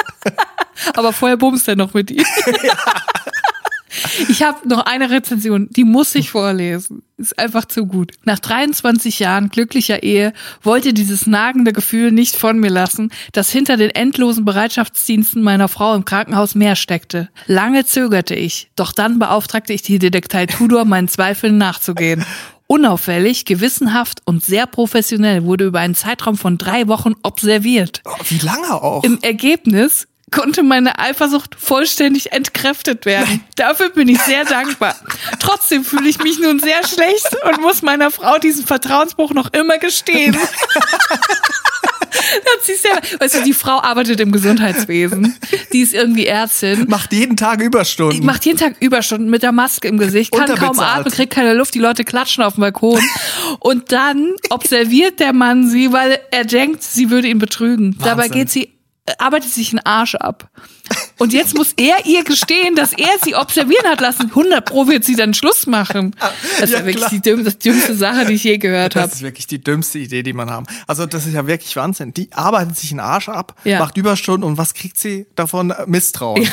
[0.95, 2.23] Aber vorher bumst er noch mit ihm.
[4.30, 7.04] Ich habe noch eine Rezension, die muss ich vorlesen.
[7.17, 8.13] Ist einfach zu gut.
[8.23, 13.75] Nach 23 Jahren glücklicher Ehe wollte dieses nagende Gefühl nicht von mir lassen, dass hinter
[13.75, 17.30] den endlosen Bereitschaftsdiensten meiner Frau im Krankenhaus mehr steckte.
[17.47, 22.23] Lange zögerte ich, doch dann beauftragte ich die Detektei Tudor, meinen Zweifeln nachzugehen.
[22.67, 28.04] Unauffällig, gewissenhaft und sehr professionell wurde über einen Zeitraum von drei Wochen observiert.
[28.06, 29.04] Oh, wie lange auch?
[29.04, 33.44] Im Ergebnis konnte meine Eifersucht vollständig entkräftet werden.
[33.56, 34.96] Dafür bin ich sehr dankbar.
[35.39, 39.78] Trotzdem fühle ich mich nun sehr schlecht und muss meiner Frau diesen Vertrauensbruch noch immer
[39.78, 40.38] gestehen.
[42.12, 45.36] Hat sie selber, weißt du, die Frau arbeitet im Gesundheitswesen.
[45.74, 46.86] Die ist irgendwie Ärztin.
[46.88, 48.26] Macht jeden Tag Überstunden.
[48.26, 51.76] Macht jeden Tag Überstunden mit der Maske im Gesicht, kann kaum atmen, kriegt keine Luft,
[51.76, 53.02] die Leute klatschen auf dem Balkon.
[53.60, 57.96] Und dann observiert der Mann sie, weil er denkt, sie würde ihn betrügen.
[58.00, 58.32] Dabei Wahnsinn.
[58.34, 58.79] geht sie,
[59.17, 60.50] arbeitet sich einen Arsch ab.
[61.19, 64.28] Und jetzt muss er ihr gestehen, dass er sie observieren hat lassen.
[64.30, 66.15] 100 Pro wird sie dann Schluss machen.
[66.60, 69.04] Das ist Ja, ja wirklich die dümm, das dümmste Sache, die ich je gehört das
[69.04, 69.12] habe.
[69.13, 70.65] ist wirklich die dümmste Idee, die man haben.
[70.88, 72.13] Also das ist ja wirklich Wahnsinn.
[72.13, 73.80] Die arbeitet sich einen Arsch ab, Ja.
[73.80, 75.74] macht Überstunden und was kriegt sie davon?
[75.86, 76.48] Misstrauen.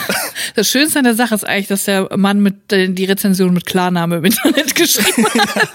[0.54, 3.64] Das Schönste an der Sache ist eigentlich, dass der Mann mit äh, die Rezension mit
[3.66, 5.70] Klarname im Internet geschrieben hat.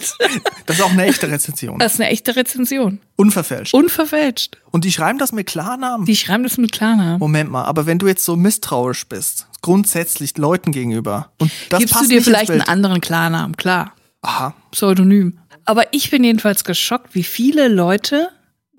[0.68, 1.80] Das ist auch eine echte Rezension.
[1.80, 3.00] Das ist eine echte Rezension.
[3.16, 3.74] Unverfälscht.
[3.74, 4.58] Unverfälscht.
[4.72, 6.06] Und die schreiben das mit Klarnamen.
[6.06, 7.20] Die schreiben das mit Klarnamen.
[7.20, 11.94] Moment mal, aber wenn du jetzt so misstrauisch bist, grundsätzlich Leuten gegenüber, und das Gibst
[11.94, 13.94] passt du dir vielleicht einen anderen Klarnamen, klar.
[14.22, 14.54] Aha.
[14.72, 15.40] Pseudonym.
[15.66, 18.30] Aber ich bin jedenfalls geschockt, wie viele Leute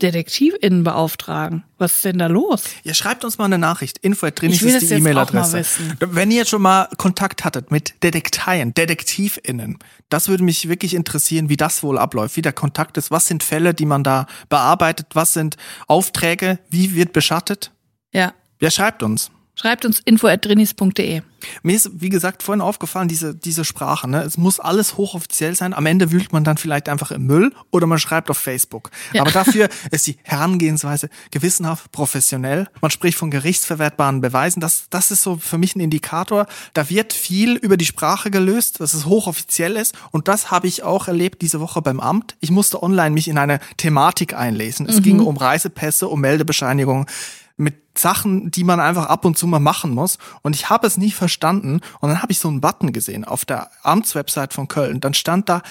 [0.02, 1.64] DetektivInnen beauftragen.
[1.78, 2.64] Was ist denn da los?
[2.84, 3.98] Ihr schreibt uns mal eine Nachricht.
[3.98, 5.64] Info at Drinis Ich will ist die E-Mail-Adresse.
[6.00, 11.48] Wenn ihr jetzt schon mal Kontakt hattet mit Detekteien, DetektivInnen, das würde mich wirklich interessieren,
[11.48, 13.10] wie das wohl abläuft, wie der Kontakt ist.
[13.10, 15.06] Was sind Fälle, die man da bearbeitet?
[15.14, 16.58] Was sind Aufträge?
[16.68, 17.72] Wie wird beschattet?
[18.12, 18.34] Ja.
[18.58, 19.30] Wer schreibt uns?
[19.54, 21.20] Schreibt uns info.drinis.de.
[21.62, 24.22] Mir ist, wie gesagt, vorhin aufgefallen, diese, diese Sprache, ne?
[24.22, 25.74] Es muss alles hochoffiziell sein.
[25.74, 28.90] Am Ende wühlt man dann vielleicht einfach im Müll oder man schreibt auf Facebook.
[29.12, 29.22] Ja.
[29.22, 32.68] Aber dafür ist die Herangehensweise gewissenhaft, professionell.
[32.80, 34.60] Man spricht von gerichtsverwertbaren Beweisen.
[34.60, 36.46] Das, das ist so für mich ein Indikator.
[36.72, 39.94] Da wird viel über die Sprache gelöst, dass es hochoffiziell ist.
[40.12, 42.36] Und das habe ich auch erlebt diese Woche beim Amt.
[42.40, 44.88] Ich musste online mich in eine Thematik einlesen.
[44.88, 47.06] Es ging um Reisepässe, um Meldebescheinigungen
[47.56, 50.18] mit Sachen, die man einfach ab und zu mal machen muss.
[50.42, 51.80] Und ich habe es nie verstanden.
[52.00, 55.00] Und dann habe ich so einen Button gesehen auf der Amtswebsite von Köln.
[55.00, 55.62] Dann stand da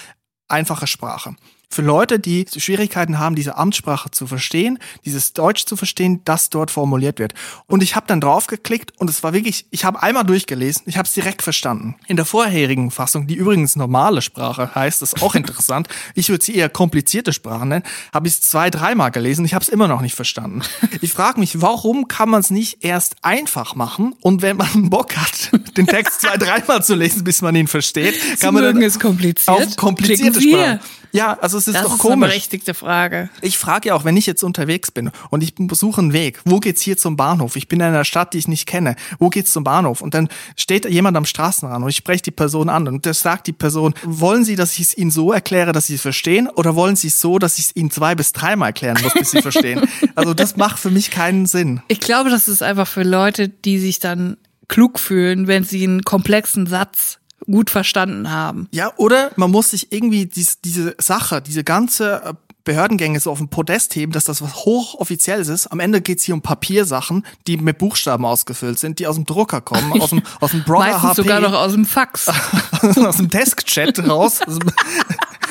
[0.48, 1.34] einfache Sprache.
[1.72, 6.70] Für Leute, die Schwierigkeiten haben, diese Amtssprache zu verstehen, dieses Deutsch zu verstehen, das dort
[6.70, 7.32] formuliert wird.
[7.66, 10.98] Und ich habe dann drauf geklickt und es war wirklich, ich habe einmal durchgelesen, ich
[10.98, 11.94] habe es direkt verstanden.
[12.08, 16.44] In der vorherigen Fassung, die übrigens normale Sprache heißt, das ist auch interessant, ich würde
[16.44, 19.88] sie eher komplizierte Sprache nennen, habe ich es zwei, dreimal gelesen, ich habe es immer
[19.88, 20.60] noch nicht verstanden.
[21.00, 25.16] Ich frage mich, warum kann man es nicht erst einfach machen und wenn man Bock
[25.16, 28.88] hat, den Text zwei, dreimal zu lesen, bis man ihn versteht, kann man mögen dann
[28.88, 29.48] es kompliziert.
[29.48, 30.80] auf komplizierte Sie Sprache.
[31.12, 32.28] Ja, also es ist Das doch ist eine komisch.
[32.30, 33.28] berechtigte Frage.
[33.42, 36.58] Ich frage ja auch, wenn ich jetzt unterwegs bin und ich besuche einen Weg, wo
[36.58, 37.56] geht's hier zum Bahnhof?
[37.56, 38.96] Ich bin in einer Stadt, die ich nicht kenne.
[39.18, 40.00] Wo geht's zum Bahnhof?
[40.00, 43.46] Und dann steht jemand am Straßenrand und ich spreche die Person an und das sagt
[43.46, 46.74] die Person, wollen Sie, dass ich es Ihnen so erkläre, dass Sie es verstehen oder
[46.76, 49.42] wollen Sie es so, dass ich es Ihnen zwei bis dreimal erklären muss, bis Sie
[49.42, 49.82] verstehen?
[50.14, 51.80] Also das macht für mich keinen Sinn.
[51.88, 54.36] Ich glaube, das ist einfach für Leute, die sich dann
[54.68, 58.68] klug fühlen, wenn sie einen komplexen Satz gut verstanden haben.
[58.72, 63.38] Ja, oder man muss sich irgendwie dies, diese Sache, diese ganze äh, Behördengänge so auf
[63.38, 65.66] den Podest heben, dass das was hochoffizielles ist.
[65.68, 69.60] Am Ende geht's hier um Papiersachen, die mit Buchstaben ausgefüllt sind, die aus dem Drucker
[69.60, 72.28] kommen, aus dem, aus dem Brother Meistens HP, sogar noch aus dem Fax.
[72.96, 74.70] aus dem Desk-Chat raus, aus dem-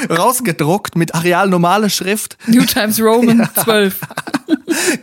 [0.09, 2.37] rausgedruckt mit Areal normale Schrift.
[2.47, 3.99] New Times Roman 12.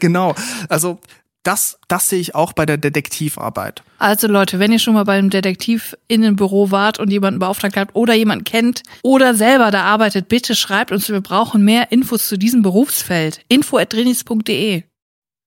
[0.00, 0.34] Genau.
[0.68, 0.98] Also
[1.42, 3.82] Das, das sehe ich auch bei der Detektivarbeit.
[3.98, 7.76] Also Leute, wenn ihr schon mal beim Detektiv in einem Büro wart und jemanden beauftragt
[7.76, 12.26] habt oder jemanden kennt oder selber da arbeitet, bitte schreibt uns, wir brauchen mehr Infos
[12.26, 13.40] zu diesem Berufsfeld.
[13.48, 14.82] info.drinis.de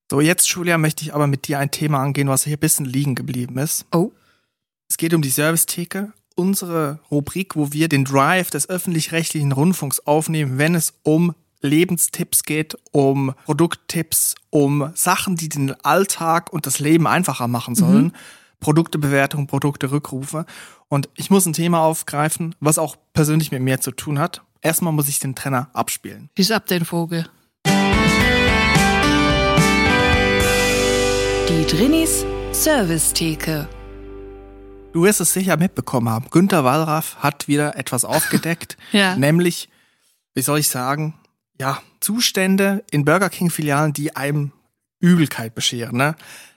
[0.09, 2.85] So, jetzt, Julia, möchte ich aber mit dir ein Thema angehen, was hier ein bisschen
[2.85, 3.85] liegen geblieben ist.
[3.91, 4.11] Oh.
[4.89, 10.57] Es geht um die Servicetheke, unsere Rubrik, wo wir den Drive des öffentlich-rechtlichen Rundfunks aufnehmen,
[10.57, 17.07] wenn es um Lebenstipps geht, um Produkttipps, um Sachen, die den Alltag und das Leben
[17.07, 18.05] einfacher machen sollen.
[18.05, 18.13] Mhm.
[18.59, 20.45] Produktebewertung, Produkterückrufe.
[20.87, 24.41] Und ich muss ein Thema aufgreifen, was auch persönlich mit mir zu tun hat.
[24.61, 26.29] Erstmal muss ich den Trenner abspielen.
[26.35, 27.27] Ist ab den Vogel?
[31.49, 33.67] Die Drinis Servicetheke.
[34.93, 36.27] Du wirst es sicher mitbekommen haben.
[36.29, 39.15] Günter Wallraff hat wieder etwas aufgedeckt, ja.
[39.15, 39.69] nämlich,
[40.33, 41.15] wie soll ich sagen,
[41.61, 44.51] ja, Zustände in Burger King-Filialen, die einem
[44.99, 45.95] Übelkeit bescheren.
[45.95, 46.15] Ne?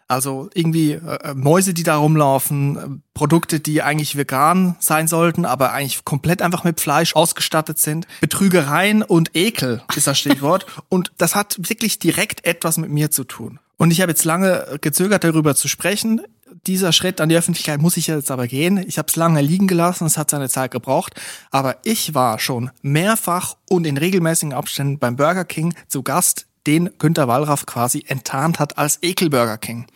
[0.09, 5.75] Also irgendwie äh, Mäuse, die da rumlaufen, äh, Produkte, die eigentlich vegan sein sollten, aber
[5.75, 8.07] eigentlich komplett einfach mit Fleisch ausgestattet sind.
[8.23, 10.65] Betrügereien und Ekel ist das Stichwort.
[10.89, 13.61] und das hat wirklich direkt etwas mit mir zu tun.
[13.77, 16.23] Und ich habe jetzt lange gezögert, darüber zu sprechen
[16.67, 18.79] dieser Schritt an die Öffentlichkeit muss ich jetzt aber gehen.
[18.87, 21.21] Ich habe es lange liegen gelassen, es hat seine Zeit gebraucht.
[21.51, 26.91] Aber ich war schon mehrfach und in regelmäßigen Abständen beim Burger King zu Gast, den
[26.99, 29.87] Günter Wallraff quasi enttarnt hat als Ekel Burger King.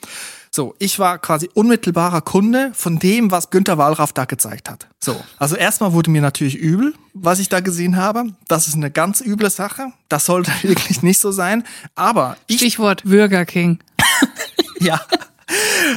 [0.51, 4.87] So, ich war quasi unmittelbarer Kunde von dem, was Günter Wallraff da gezeigt hat.
[4.99, 8.33] So, also erstmal wurde mir natürlich übel, was ich da gesehen habe.
[8.49, 9.93] Das ist eine ganz üble Sache.
[10.09, 11.65] Das sollte wirklich nicht so sein.
[11.95, 13.79] Aber ich Stichwort Burger King.
[14.81, 15.01] ja.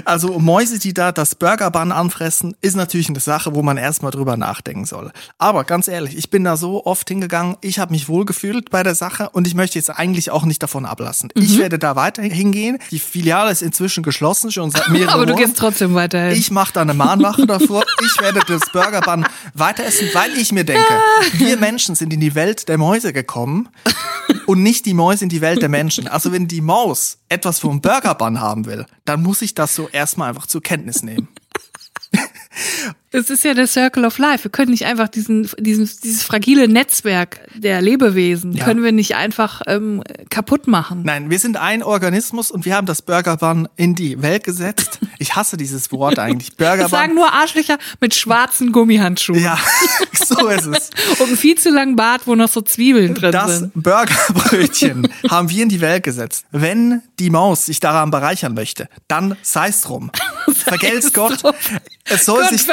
[0.06, 4.38] Also Mäuse, die da das Burgerbun anfressen, ist natürlich eine Sache, wo man erstmal drüber
[4.38, 5.12] nachdenken soll.
[5.38, 8.96] Aber ganz ehrlich, ich bin da so oft hingegangen, ich habe mich wohlgefühlt bei der
[8.96, 11.30] Sache und ich möchte jetzt eigentlich auch nicht davon ablassen.
[11.36, 11.42] Mhm.
[11.42, 12.78] Ich werde da weiter hingehen.
[12.92, 16.32] Die Filiale ist inzwischen geschlossen, schon seit mehreren Aber du gehst trotzdem weiter.
[16.32, 17.84] Ich mache da eine Mahnwache davor.
[18.04, 20.94] Ich werde das Burgerbun weiter essen, weil ich mir denke,
[21.34, 23.70] wir Menschen sind in die Welt der Mäuse gekommen
[24.46, 26.08] und nicht die Mäuse in die Welt der Menschen.
[26.08, 30.30] Also wenn die Maus etwas vom Burgerbun haben will, dann muss ich das so erstmal
[30.30, 31.28] einfach zur Kenntnis nehmen.
[33.14, 34.46] Es ist ja der Circle of Life.
[34.46, 38.64] Wir können nicht einfach diesen, diesen, dieses fragile Netzwerk der Lebewesen, ja.
[38.64, 41.02] können wir nicht einfach ähm, kaputt machen.
[41.04, 45.00] Nein, wir sind ein Organismus und wir haben das Burgerbun in die Welt gesetzt.
[45.20, 46.56] Ich hasse dieses Wort eigentlich.
[46.56, 46.84] Burgerbun.
[46.84, 49.44] Das sagen nur Arschlöcher mit schwarzen Gummihandschuhen.
[49.44, 49.60] Ja,
[50.14, 50.90] so ist es.
[51.20, 53.72] und einen viel zu langen Bart, wo noch so Zwiebeln drin das sind.
[53.76, 56.46] Das Burgerbrötchen haben wir in die Welt gesetzt.
[56.52, 60.12] Wenn die Maus sich daran bereichern möchte, dann sei's drum.
[60.66, 61.42] Vergelt's Gott.
[62.06, 62.68] Es soll, Gott sich,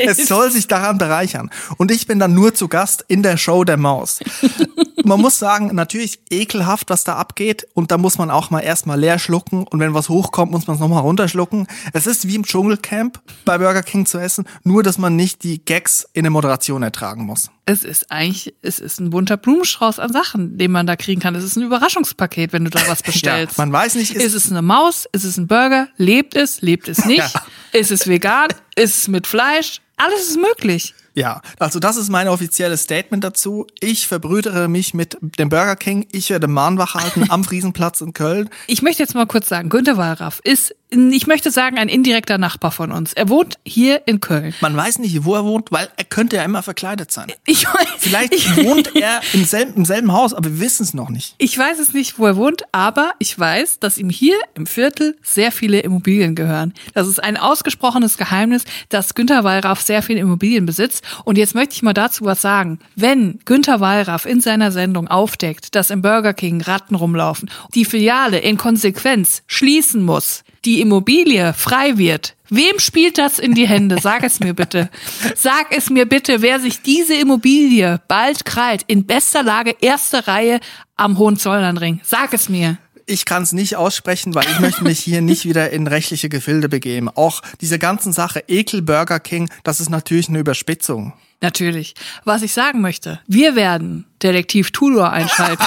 [0.00, 1.50] es soll sich daran bereichern.
[1.76, 4.20] Und ich bin dann nur zu Gast in der Show der Maus.
[5.04, 7.66] man muss sagen, natürlich ekelhaft, was da abgeht.
[7.74, 9.64] Und da muss man auch mal erstmal leer schlucken.
[9.64, 11.66] Und wenn was hochkommt, muss man es nochmal runterschlucken.
[11.92, 15.64] Es ist wie im Dschungelcamp bei Burger King zu essen, nur dass man nicht die
[15.64, 17.50] Gags in der Moderation ertragen muss.
[17.66, 21.34] Es ist eigentlich, es ist ein bunter Blumenstrauß an Sachen, den man da kriegen kann.
[21.34, 23.56] Es ist ein Überraschungspaket, wenn du da was bestellst.
[23.56, 25.06] ja, man weiß nicht, ist, ist es eine Maus?
[25.12, 25.88] Ist es ein Burger?
[25.96, 26.60] Lebt es?
[26.60, 27.33] Lebt es nicht?
[27.33, 27.33] Ja.
[27.72, 28.48] Ist es vegan?
[28.76, 29.80] Ist es mit Fleisch?
[29.96, 30.94] Alles ist möglich.
[31.14, 33.68] Ja, also das ist mein offizielles Statement dazu.
[33.78, 36.08] Ich verbrüdere mich mit dem Burger King.
[36.10, 38.50] Ich werde Mahnwache halten am Friesenplatz in Köln.
[38.66, 40.74] Ich möchte jetzt mal kurz sagen, Günter Wallraff ist
[41.12, 43.12] ich möchte sagen, ein indirekter Nachbar von uns.
[43.12, 44.54] Er wohnt hier in Köln.
[44.60, 47.32] Man weiß nicht, wo er wohnt, weil er könnte ja immer verkleidet sein.
[47.46, 47.88] Ich weiß.
[47.98, 51.34] Vielleicht ich, wohnt er im selben, im selben Haus, aber wir wissen es noch nicht.
[51.38, 55.16] Ich weiß es nicht, wo er wohnt, aber ich weiß, dass ihm hier im Viertel
[55.22, 56.74] sehr viele Immobilien gehören.
[56.92, 61.04] Das ist ein ausgesprochenes Geheimnis, dass Günter Wallraff sehr viele Immobilien besitzt.
[61.24, 62.78] Und jetzt möchte ich mal dazu was sagen.
[62.96, 68.38] Wenn Günter Wallraff in seiner Sendung aufdeckt, dass im Burger King Ratten rumlaufen, die Filiale
[68.38, 73.98] in Konsequenz schließen muss, die Immobilie frei wird, wem spielt das in die Hände?
[74.00, 74.90] Sag es mir bitte.
[75.36, 80.60] Sag es mir bitte, wer sich diese Immobilie bald krallt, in bester Lage, erste Reihe
[80.96, 82.00] am Hohenzollernring.
[82.04, 85.70] Sag es mir ich kann es nicht aussprechen, weil ich möchte mich hier nicht wieder
[85.70, 87.08] in rechtliche Gefilde begeben.
[87.08, 91.12] Auch diese ganzen Sache Ekel Burger King, das ist natürlich eine Überspitzung.
[91.44, 91.94] Natürlich.
[92.24, 95.62] Was ich sagen möchte, wir werden Detektiv Tudor einschalten.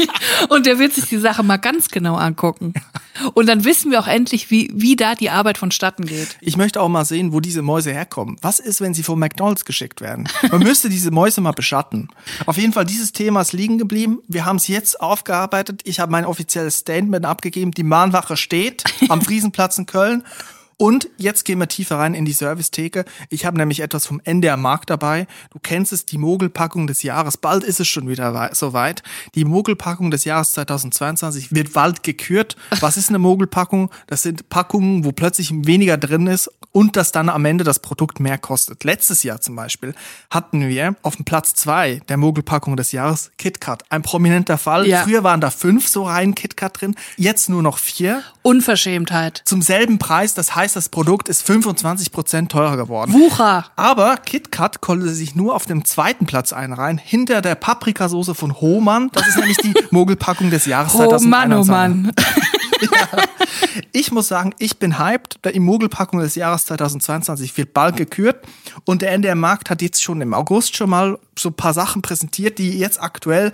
[0.50, 2.74] und der wird sich die Sache mal ganz genau angucken.
[3.32, 6.36] Und dann wissen wir auch endlich, wie, wie da die Arbeit vonstatten geht.
[6.42, 8.36] Ich möchte auch mal sehen, wo diese Mäuse herkommen.
[8.42, 10.28] Was ist, wenn sie von McDonalds geschickt werden?
[10.50, 12.10] Man müsste diese Mäuse mal beschatten.
[12.44, 14.18] Auf jeden Fall, dieses Thema ist liegen geblieben.
[14.28, 15.80] Wir haben es jetzt aufgearbeitet.
[15.84, 17.70] Ich habe mein offizielles Statement abgegeben.
[17.70, 20.24] Die Mahnwache steht am Friesenplatz in Köln.
[20.82, 23.04] Und jetzt gehen wir tiefer rein in die Servicetheke.
[23.28, 25.28] Ich habe nämlich etwas vom NDR Markt dabei.
[25.52, 27.36] Du kennst es, die Mogelpackung des Jahres.
[27.36, 29.04] Bald ist es schon wieder soweit.
[29.36, 32.56] Die Mogelpackung des Jahres 2022 wird bald gekürt.
[32.80, 33.90] Was ist eine Mogelpackung?
[34.08, 38.18] Das sind Packungen, wo plötzlich weniger drin ist und das dann am Ende das Produkt
[38.18, 38.82] mehr kostet.
[38.82, 39.94] Letztes Jahr zum Beispiel
[40.30, 43.84] hatten wir auf dem Platz zwei der Mogelpackung des Jahres KitKat.
[43.90, 44.88] Ein prominenter Fall.
[44.88, 45.04] Ja.
[45.04, 48.24] Früher waren da fünf so rein KitKat drin, jetzt nur noch vier.
[48.42, 49.42] Unverschämtheit.
[49.44, 53.12] Zum selben Preis, das heißt, das Produkt ist 25% teurer geworden.
[53.12, 53.66] Wucher.
[53.76, 59.10] Aber KitKat konnte sich nur auf dem zweiten Platz einreihen, hinter der Paprikasauce von Hohmann.
[59.12, 61.68] Das ist nämlich die Mogelpackung des Jahres Oh Mann, oh 2021.
[61.68, 62.12] Mann.
[63.92, 65.38] Ich muss sagen, ich bin hyped.
[65.54, 68.44] Die Mogelpackung des Jahres 2022 wird bald gekürt.
[68.84, 72.02] Und der NDR Markt hat jetzt schon im August schon mal so ein paar Sachen
[72.02, 73.52] präsentiert, die jetzt aktuell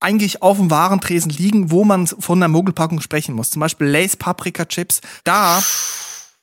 [0.00, 3.50] eigentlich auf dem Warentresen liegen, wo man von der Mogelpackung sprechen muss.
[3.50, 5.00] Zum Beispiel Lace Paprika Chips.
[5.24, 5.62] Da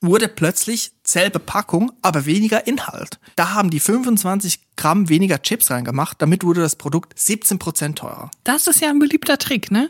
[0.01, 3.19] wurde plötzlich selbe Packung, aber weniger Inhalt.
[3.36, 6.21] Da haben die 25 Gramm weniger Chips reingemacht.
[6.21, 8.31] Damit wurde das Produkt 17 Prozent teurer.
[8.43, 9.89] Das ist ja ein beliebter Trick, ne?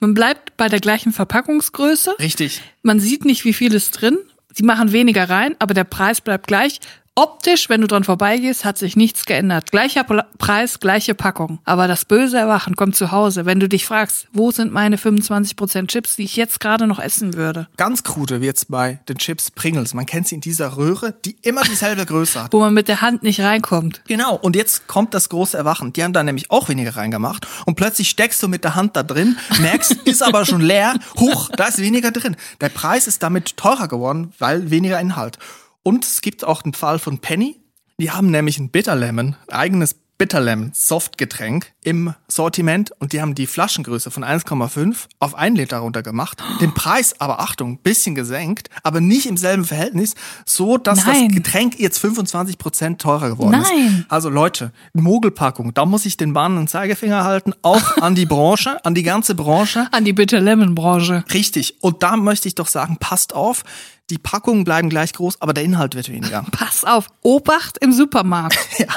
[0.00, 2.16] Man bleibt bei der gleichen Verpackungsgröße.
[2.18, 2.62] Richtig.
[2.82, 4.18] Man sieht nicht, wie viel ist drin.
[4.52, 6.80] Sie machen weniger rein, aber der Preis bleibt gleich.
[7.16, 9.70] Optisch, wenn du dran vorbeigehst, hat sich nichts geändert.
[9.70, 11.60] Gleicher Preis, gleiche Packung.
[11.64, 15.86] Aber das böse Erwachen kommt zu Hause, wenn du dich fragst, wo sind meine 25%
[15.86, 17.68] Chips, die ich jetzt gerade noch essen würde?
[17.76, 19.94] Ganz krude wird's bei den Chips Pringles.
[19.94, 22.52] Man kennt sie in dieser Röhre, die immer dieselbe Größe hat.
[22.52, 24.02] Wo man mit der Hand nicht reinkommt.
[24.08, 25.92] Genau, und jetzt kommt das große Erwachen.
[25.92, 27.46] Die haben da nämlich auch weniger reingemacht.
[27.64, 30.96] Und plötzlich steckst du mit der Hand da drin, merkst, ist aber schon leer.
[31.20, 32.34] Huch, da ist weniger drin.
[32.60, 35.38] Der Preis ist damit teurer geworden, weil weniger Inhalt.
[35.84, 37.60] Und es gibt auch den Fall von Penny.
[38.00, 43.20] Die haben nämlich ein Bitter Lemon, ein eigenes Bitter Lemon Softgetränk im Sortiment und die
[43.20, 46.42] haben die Flaschengröße von 1,5 auf 1 Liter runtergemacht.
[46.60, 50.14] Den Preis aber, Achtung, bisschen gesenkt, aber nicht im selben Verhältnis,
[50.46, 51.26] so dass Nein.
[51.26, 53.98] das Getränk jetzt 25 Prozent teurer geworden Nein.
[54.02, 54.06] ist.
[54.08, 58.94] Also Leute, Mogelpackung, da muss ich den warnenden Zeigefinger halten, auch an die Branche, an
[58.94, 59.88] die ganze Branche.
[59.90, 61.24] An die Bitter Lemon Branche.
[61.32, 61.82] Richtig.
[61.82, 63.64] Und da möchte ich doch sagen, passt auf,
[64.10, 66.44] die Packungen bleiben gleich groß, aber der Inhalt wird weniger.
[66.52, 68.58] Pass auf, Obacht im Supermarkt.
[68.78, 68.88] Ja.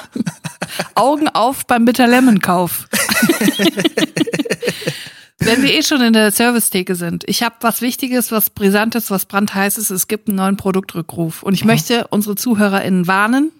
[0.96, 2.88] Augen auf beim Bitter Lemon Kauf.
[5.40, 9.26] Wenn wir eh schon in der Servicetheke sind, ich habe was Wichtiges, was Brisantes, was
[9.26, 9.92] brandheißes.
[9.92, 11.44] Es gibt einen neuen Produktrückruf.
[11.44, 13.52] Und ich möchte unsere ZuhörerInnen warnen.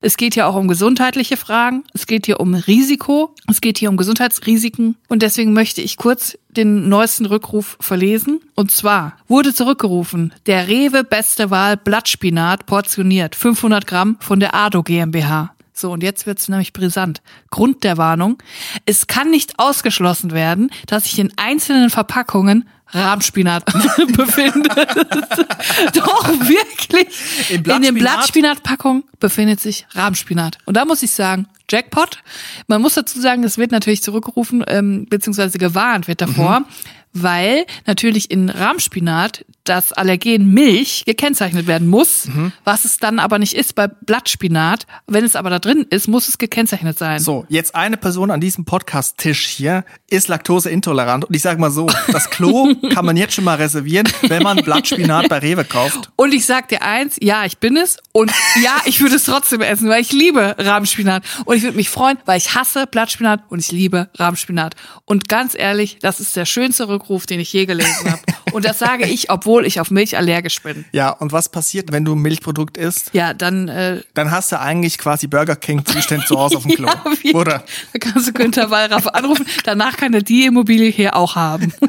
[0.00, 1.82] Es geht hier auch um gesundheitliche Fragen.
[1.92, 3.34] Es geht hier um Risiko.
[3.48, 4.96] Es geht hier um Gesundheitsrisiken.
[5.08, 8.40] Und deswegen möchte ich kurz den neuesten Rückruf verlesen.
[8.54, 14.84] Und zwar wurde zurückgerufen, der Rewe Beste Wahl Blattspinat portioniert 500 Gramm von der Ado
[14.84, 15.52] GmbH.
[15.72, 17.22] So, und jetzt wird's nämlich brisant.
[17.50, 18.42] Grund der Warnung.
[18.84, 23.64] Es kann nicht ausgeschlossen werden, dass sich in einzelnen Verpackungen Rahmspinat
[24.16, 24.72] befindet.
[25.94, 27.50] Doch, wirklich.
[27.50, 27.94] Im In den Blattspinat?
[27.94, 30.58] Blattspinatpackungen befindet sich Rahmspinat.
[30.64, 32.22] Und da muss ich sagen, Jackpot.
[32.66, 36.64] Man muss dazu sagen, es wird natürlich zurückgerufen, ähm, beziehungsweise gewarnt wird davor,
[37.12, 42.28] weil natürlich in Rahmspinat das Allergen Milch gekennzeichnet werden muss,
[42.64, 44.86] was es dann aber nicht ist bei Blattspinat.
[45.06, 47.18] Wenn es aber da drin ist, muss es gekennzeichnet sein.
[47.20, 51.24] So, jetzt eine Person an diesem Podcast-Tisch hier ist laktoseintolerant.
[51.24, 54.58] Und ich sage mal so, das Klo kann man jetzt schon mal reservieren, wenn man
[54.58, 56.10] Blattspinat bei Rewe kauft.
[56.16, 57.98] Und ich sag dir eins, ja, ich bin es.
[58.12, 61.22] Und ja, ich würde es trotzdem essen, weil ich liebe Rahmspinat.
[61.44, 64.74] Und ich würde mich freuen, weil ich hasse Blattspinat und ich liebe Rahmspinat.
[65.04, 68.22] Und ganz ehrlich, das ist der schönste Rückruf, den ich je gelesen habe.
[68.52, 70.84] Und das sage ich, obwohl ich auf Milch allergisch bin.
[70.92, 73.10] Ja, und was passiert, wenn du ein Milchprodukt isst?
[73.12, 76.86] Ja, dann äh, Dann hast du eigentlich quasi Burger King-Zustand zu Hause auf dem Klo.
[76.86, 77.62] ja, wie- Oder?
[77.92, 79.46] Da kannst du Günther Wallraff anrufen.
[79.64, 81.72] Danach kann er die Immobilie hier auch haben.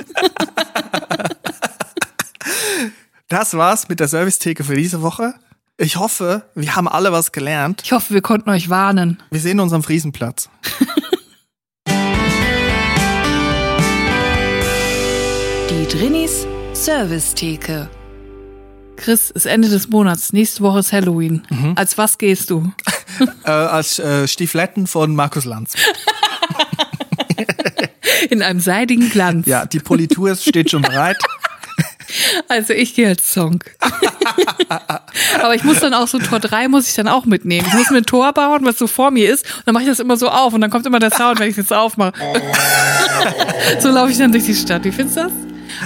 [3.28, 5.36] Das war's mit der Servicetheke für diese Woche.
[5.78, 7.82] Ich hoffe, wir haben alle was gelernt.
[7.86, 9.22] Ich hoffe, wir konnten euch warnen.
[9.30, 10.50] Wir sehen uns am Friesenplatz.
[15.92, 17.90] Die Drinis Servicetheke.
[18.96, 20.34] Chris, ist Ende des Monats.
[20.34, 21.42] Nächste Woche ist Halloween.
[21.76, 22.72] Als was gehst du?
[23.44, 25.74] Äh, als äh, Stiefletten von Markus Lanz.
[28.30, 29.46] In einem seidigen Glanz.
[29.46, 31.18] Ja, die Politur steht schon bereit.
[32.48, 33.64] Also ich gehe als Song.
[35.40, 37.68] Aber ich muss dann auch so Tor 3 muss ich dann auch mitnehmen.
[37.68, 39.46] Ich muss mir ein Tor bauen, was so vor mir ist.
[39.46, 41.50] Und dann mache ich das immer so auf und dann kommt immer der Sound, wenn
[41.50, 42.14] ich es jetzt aufmache.
[43.80, 44.84] so laufe ich dann durch die Stadt.
[44.86, 45.32] Wie findest du das?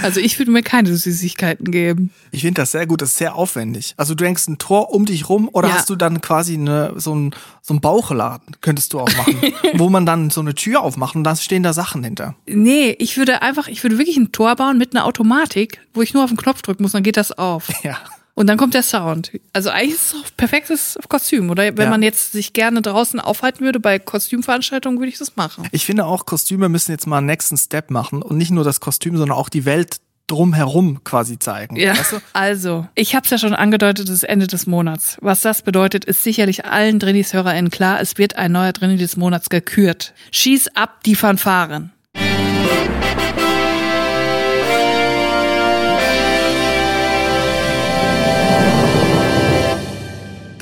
[0.02, 2.10] Also ich würde mir keine Süßigkeiten geben.
[2.30, 3.94] Ich finde das sehr gut, das ist sehr aufwendig.
[3.96, 5.74] Also du denkst ein Tor um dich rum oder Ja.
[5.74, 9.40] hast du dann quasi eine, so ein so ein Bauchladen, könntest du auch machen,
[9.74, 12.34] wo man dann so eine Tür aufmacht und da stehen da Sachen hinter.
[12.46, 16.12] Nee, ich würde einfach, ich würde wirklich ein Tor bauen mit einer Automatik, wo ich
[16.12, 17.68] nur auf den Knopf drücken muss, dann geht das auf.
[17.82, 17.96] Ja.
[18.34, 19.30] Und dann kommt der Sound.
[19.52, 21.64] Also eigentlich ist es auch perfektes Kostüm, oder?
[21.76, 21.90] Wenn Ja.
[21.90, 25.68] man jetzt sich gerne draußen aufhalten würde bei Kostümveranstaltungen, würde ich das machen.
[25.70, 28.80] Ich finde auch, Kostüme müssen jetzt mal einen nächsten Step machen und nicht nur das
[28.80, 31.76] Kostüm, sondern auch die Welt drumherum quasi zeigen.
[31.76, 31.92] Ja.
[31.96, 32.16] Weißt du?
[32.32, 35.16] Also, ich habe es ja schon angedeutet, es ist Ende des Monats.
[35.20, 38.00] Was das bedeutet, ist sicherlich allen Drinnies-HörerInnen klar.
[38.00, 40.12] Es wird ein neuer Drinni des Monats gekürt.
[40.32, 41.92] Schieß ab die Fanfaren.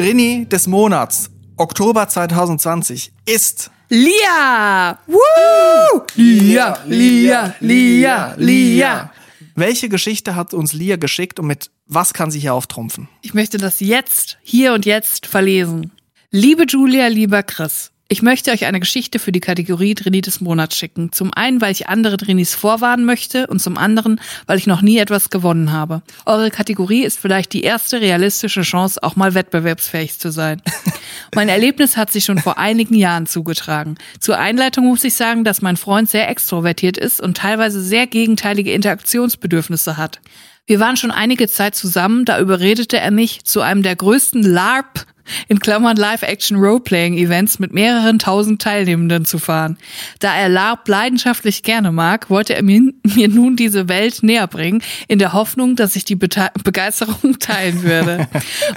[0.03, 4.99] Drini des Monats, Oktober 2020, ist Lia!
[5.07, 6.01] Woo!
[6.17, 9.13] Lia, Lia, Lia, Lia.
[9.55, 13.09] Welche Geschichte hat uns Lia geschickt und mit was kann sie hier auftrumpfen?
[13.21, 15.93] Ich möchte das jetzt, hier und jetzt verlesen.
[16.33, 20.77] Liebe Julia, lieber Chris, ich möchte euch eine Geschichte für die Kategorie Drini des Monats
[20.77, 21.13] schicken.
[21.13, 24.99] Zum einen, weil ich andere Drinis vorwarnen möchte und zum anderen, weil ich noch nie
[24.99, 26.03] etwas gewonnen habe.
[26.27, 30.61] Eure Kategorie ist vielleicht die erste realistische Chance, auch mal wettbewerbsfähig zu sein.
[31.35, 33.95] Mein Erlebnis hat sich schon vor einigen Jahren zugetragen.
[34.21, 38.75] Zur Einleitung muss ich sagen, dass mein Freund sehr extrovertiert ist und teilweise sehr gegenteilige
[38.75, 40.21] Interaktionsbedürfnisse hat.
[40.67, 45.07] Wir waren schon einige Zeit zusammen, da überredete er mich, zu einem der größten LARP
[45.49, 49.79] in Klammern Live-Action-Role-Playing-Events mit mehreren tausend Teilnehmenden zu fahren.
[50.19, 54.83] Da er LARP leidenschaftlich gerne mag, wollte er mir, mir nun diese Welt näher bringen,
[55.09, 58.29] in der Hoffnung, dass ich die Bete Begeisterung teilen würde.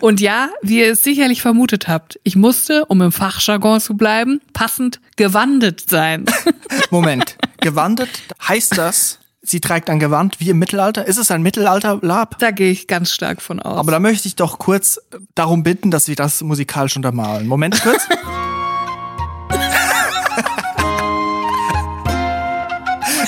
[0.02, 4.42] Und ja, wie ihr es sicherlich vermutet habt, ich musste, um im Fachjargon zu bleiben,
[4.54, 6.26] passend gewandet sein.
[6.92, 8.10] Moment, gewandet,
[8.48, 11.06] heißt das, sie trägt ein Gewand wie im Mittelalter?
[11.06, 12.38] Ist es ein Mittelalter-Lab?
[12.40, 13.78] Da gehe ich ganz stark von aus.
[13.78, 15.00] Aber da möchte ich doch kurz
[15.36, 17.48] darum bitten, dass wir das musikalisch untermalen.
[17.48, 18.08] Moment kurz.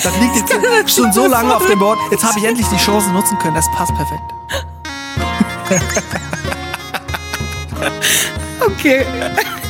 [0.00, 1.98] Das liegt jetzt schon so lange auf dem Board.
[2.12, 3.56] Jetzt habe ich endlich die Chance nutzen können.
[3.56, 4.22] Das passt perfekt.
[8.60, 9.04] Okay.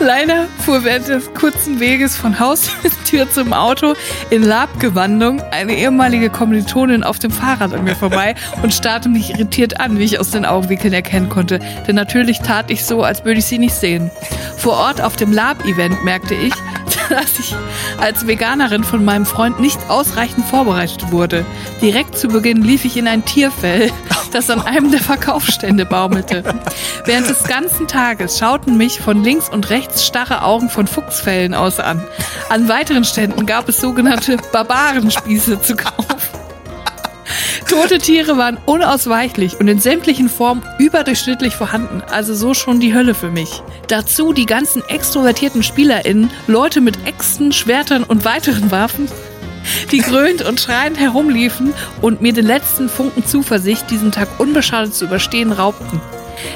[0.00, 3.94] Leider fuhr während des kurzen Weges von Haustür zum Auto
[4.30, 9.80] in Labgewandung eine ehemalige Kommilitonin auf dem Fahrrad an mir vorbei und starrte mich irritiert
[9.80, 11.60] an, wie ich aus den Augenwinkeln erkennen konnte.
[11.86, 14.10] Denn natürlich tat ich so, als würde ich sie nicht sehen.
[14.56, 16.54] Vor Ort auf dem Lab-Event merkte ich,
[17.08, 17.54] dass ich
[17.98, 21.44] als Veganerin von meinem Freund nicht ausreichend vorbereitet wurde.
[21.82, 23.90] Direkt zu Beginn lief ich in ein Tierfell,
[24.32, 26.42] das an einem der Verkaufsstände baumelte.
[27.04, 31.80] Während des ganzen Tages schauten mich von links und rechts starre Augen von Fuchsfällen aus
[31.80, 32.02] an.
[32.48, 36.04] An weiteren Ständen gab es sogenannte Barbarenspieße zu kaufen.
[37.68, 43.14] Tote Tiere waren unausweichlich und in sämtlichen Formen überdurchschnittlich vorhanden, also so schon die Hölle
[43.14, 43.62] für mich.
[43.88, 49.08] Dazu die ganzen extrovertierten SpielerInnen, Leute mit Äxten, Schwertern und weiteren Waffen,
[49.90, 55.06] die grölend und schreiend herumliefen und mir den letzten Funken Zuversicht, diesen Tag unbeschadet zu
[55.06, 56.00] überstehen, raubten.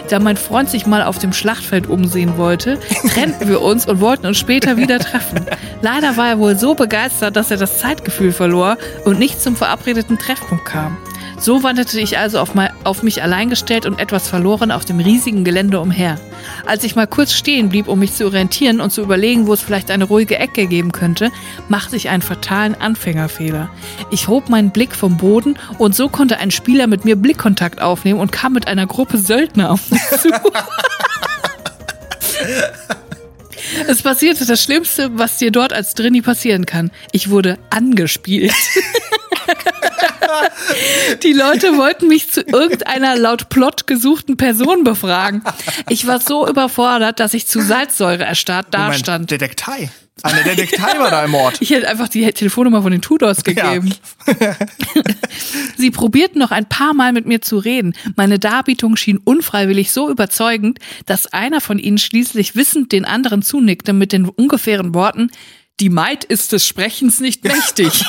[0.08, 4.26] Da mein Freund sich mal auf dem Schlachtfeld umsehen wollte, trennten wir uns und wollten
[4.26, 5.46] uns später wieder treffen.
[5.82, 10.18] Leider war er wohl so begeistert, dass er das Zeitgefühl verlor und nicht zum verabredeten
[10.18, 10.96] Treffpunkt kam.
[11.40, 12.54] So wanderte ich also auf,
[12.88, 16.18] auf mich allein gestellt und etwas verloren auf dem riesigen Gelände umher.
[16.66, 19.60] Als ich mal kurz stehen blieb, um mich zu orientieren und zu überlegen, wo es
[19.60, 21.30] vielleicht eine ruhige Ecke geben könnte,
[21.68, 23.68] machte ich einen fatalen Anfängerfehler.
[24.10, 28.20] Ich hob meinen Blick vom Boden und so konnte ein Spieler mit mir Blickkontakt aufnehmen
[28.20, 30.30] und kam mit einer Gruppe Söldner auf mich zu.
[33.86, 36.90] Es passierte das Schlimmste, was dir dort als Drini passieren kann.
[37.12, 38.52] Ich wurde angespielt.
[41.22, 45.42] Die Leute wollten mich zu irgendeiner laut Plot gesuchten Person befragen.
[45.88, 49.30] Ich war so überfordert, dass ich zu Salzsäure erstarrt Moment, dastand.
[49.30, 49.90] Detektei.
[50.22, 51.58] Eine Detektei war da im Ort.
[51.60, 53.94] Ich hätte einfach die Telefonnummer von den Tudors gegeben.
[55.76, 57.94] Sie probierten noch ein paar Mal mit mir zu reden.
[58.16, 63.92] Meine Darbietung schien unfreiwillig so überzeugend, dass einer von ihnen schließlich wissend den anderen zunickte
[63.92, 65.30] mit den ungefähren Worten,
[65.80, 68.04] die Maid ist des Sprechens nicht mächtig.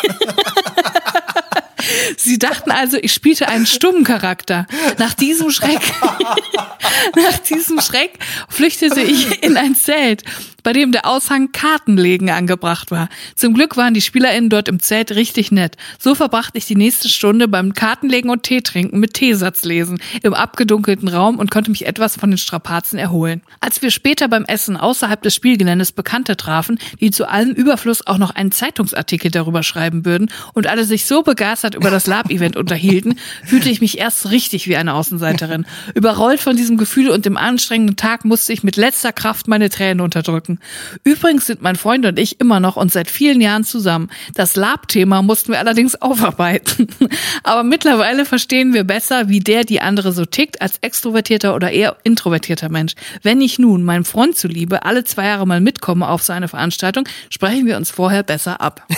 [2.18, 4.68] Sie dachten also, ich spielte einen stummen Charakter.
[4.98, 5.80] Nach diesem Schreck,
[7.16, 10.24] nach diesem Schreck flüchtete ich in ein Zelt,
[10.70, 13.10] bei dem der Aushang Kartenlegen angebracht war.
[13.34, 15.78] Zum Glück waren die SpielerInnen dort im Zelt richtig nett.
[15.98, 20.36] So verbrachte ich die nächste Stunde beim Kartenlegen und Tee trinken mit Teesatz lesen im
[20.36, 23.42] abgedunkelten Raum und konnte mich etwas von den Strapazen erholen.
[23.62, 28.20] Als wir später beim Essen außerhalb des Spielgeländes Bekannte trafen, die zu allem Überfluss auch
[28.20, 33.16] noch einen Zeitungsartikel darüber schreiben würden und alle sich so begeistert über das Lab-Event unterhielten,
[33.44, 35.66] fühlte ich mich erst richtig wie eine Außenseiterin.
[35.96, 40.02] Überrollt von diesem Gefühl und dem anstrengenden Tag musste ich mit letzter Kraft meine Tränen
[40.02, 40.59] unterdrücken.
[41.04, 44.10] Übrigens sind mein Freund und ich immer noch und seit vielen Jahren zusammen.
[44.36, 46.88] Das Lab-Thema mussten wir allerdings aufarbeiten.
[47.44, 51.98] Aber mittlerweile verstehen wir besser, wie der die andere so tickt als extrovertierter oder eher
[52.04, 52.94] introvertierter Mensch.
[53.22, 57.08] Wenn ich nun meinem Freund zuliebe alle zwei Jahre mal mitkomme auf so eine Veranstaltung,
[57.30, 58.86] sprechen wir uns vorher besser ab.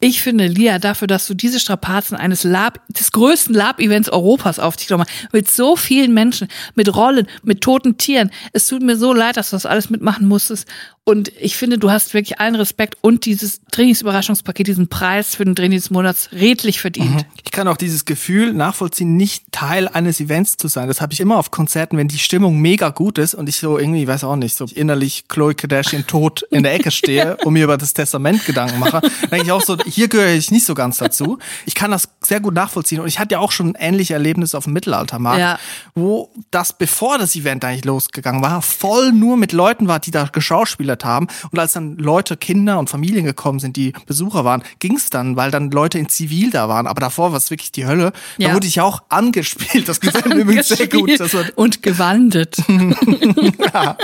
[0.00, 4.76] Ich finde, Lia, dafür, dass du diese Strapazen eines Lab, des größten Lab-Events Europas auf
[4.76, 8.30] dich genommen hast, mit so vielen Menschen, mit Rollen, mit toten Tieren.
[8.52, 10.68] Es tut mir so leid, dass du das alles mitmachen musstest.
[11.08, 15.56] Und ich finde, du hast wirklich allen Respekt und dieses Trainingsüberraschungspaket, diesen Preis für den
[15.56, 17.14] Training des Monats redlich verdient.
[17.14, 17.24] Mhm.
[17.42, 20.86] Ich kann auch dieses Gefühl nachvollziehen, nicht Teil eines Events zu sein.
[20.86, 23.78] Das habe ich immer auf Konzerten, wenn die Stimmung mega gut ist und ich so
[23.78, 27.64] irgendwie, weiß auch nicht, so innerlich Chloe Kardashian tot in der Ecke stehe und mir
[27.64, 29.00] über das Testament Gedanken mache,
[29.30, 31.38] denke ich auch so, hier gehöre ich nicht so ganz dazu.
[31.64, 34.64] Ich kann das sehr gut nachvollziehen und ich hatte ja auch schon ähnliche Erlebnisse auf
[34.64, 35.58] dem Mittelaltermarkt, ja.
[35.94, 40.24] wo das, bevor das Event eigentlich losgegangen war, voll nur mit Leuten war, die da
[40.68, 41.28] geschauspielert haben.
[41.50, 45.36] Und als dann Leute, Kinder und Familien gekommen sind, die Besucher waren, ging es dann,
[45.36, 46.86] weil dann Leute in Zivil da waren.
[46.86, 48.12] Aber davor war es wirklich die Hölle.
[48.36, 48.48] Ja.
[48.48, 49.88] Da wurde ich auch angespielt.
[49.88, 51.10] Das gefällt mir übrigens sehr gut.
[51.56, 52.56] und gewandet.
[53.74, 53.96] ja.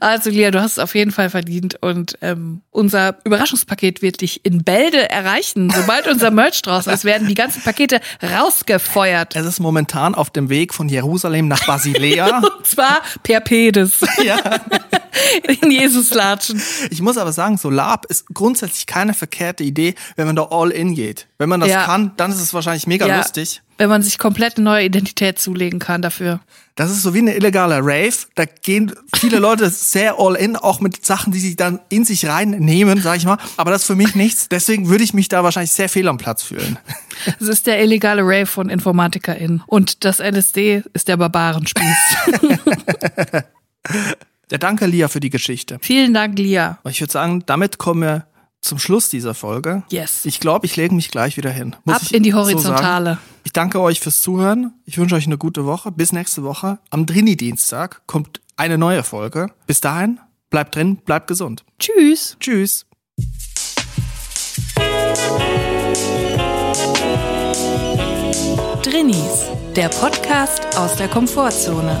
[0.00, 4.44] Also Lia, du hast es auf jeden Fall verdient und ähm, unser Überraschungspaket wird dich
[4.44, 5.70] in Bälde erreichen.
[5.70, 9.36] Sobald unser Merch draußen ist, werden die ganzen Pakete rausgefeuert.
[9.36, 12.38] Es ist momentan auf dem Weg von Jerusalem nach Basilea.
[12.58, 14.00] und zwar per Pedis.
[14.22, 14.38] Ja.
[15.60, 16.60] In Jesus latschen.
[16.90, 20.70] Ich muss aber sagen, so Lab ist grundsätzlich keine verkehrte Idee, wenn man da all
[20.70, 21.26] in geht.
[21.38, 21.84] Wenn man das ja.
[21.84, 23.18] kann, dann ist es wahrscheinlich mega ja.
[23.18, 26.40] lustig wenn man sich komplett eine neue Identität zulegen kann dafür.
[26.76, 28.14] Das ist so wie eine illegale Rave.
[28.34, 32.26] Da gehen viele Leute sehr all in, auch mit Sachen, die sie dann in sich
[32.26, 33.38] reinnehmen, sag ich mal.
[33.56, 34.48] Aber das ist für mich nichts.
[34.48, 36.78] Deswegen würde ich mich da wahrscheinlich sehr fehl am Platz fühlen.
[37.40, 39.62] Es ist der illegale Rave von InformatikerInnen.
[39.66, 41.84] Und das LSD ist der Barbarenspieß.
[44.50, 45.78] ja, danke, Lia, für die Geschichte.
[45.80, 46.78] Vielen Dank, Lia.
[46.88, 48.26] Ich würde sagen, damit kommen wir
[48.60, 49.82] zum Schluss dieser Folge.
[49.90, 50.24] Yes.
[50.24, 51.76] Ich glaube, ich lege mich gleich wieder hin.
[51.84, 53.14] Muss Ab in die Horizontale.
[53.14, 54.72] So ich danke euch fürs Zuhören.
[54.86, 55.92] Ich wünsche euch eine gute Woche.
[55.92, 56.78] Bis nächste Woche.
[56.90, 59.48] Am Drini-Dienstag kommt eine neue Folge.
[59.66, 60.18] Bis dahin,
[60.48, 61.64] bleibt drin, bleibt gesund.
[61.78, 62.36] Tschüss.
[62.40, 62.86] Tschüss.
[68.82, 72.00] Drinnies, der Podcast aus der Komfortzone.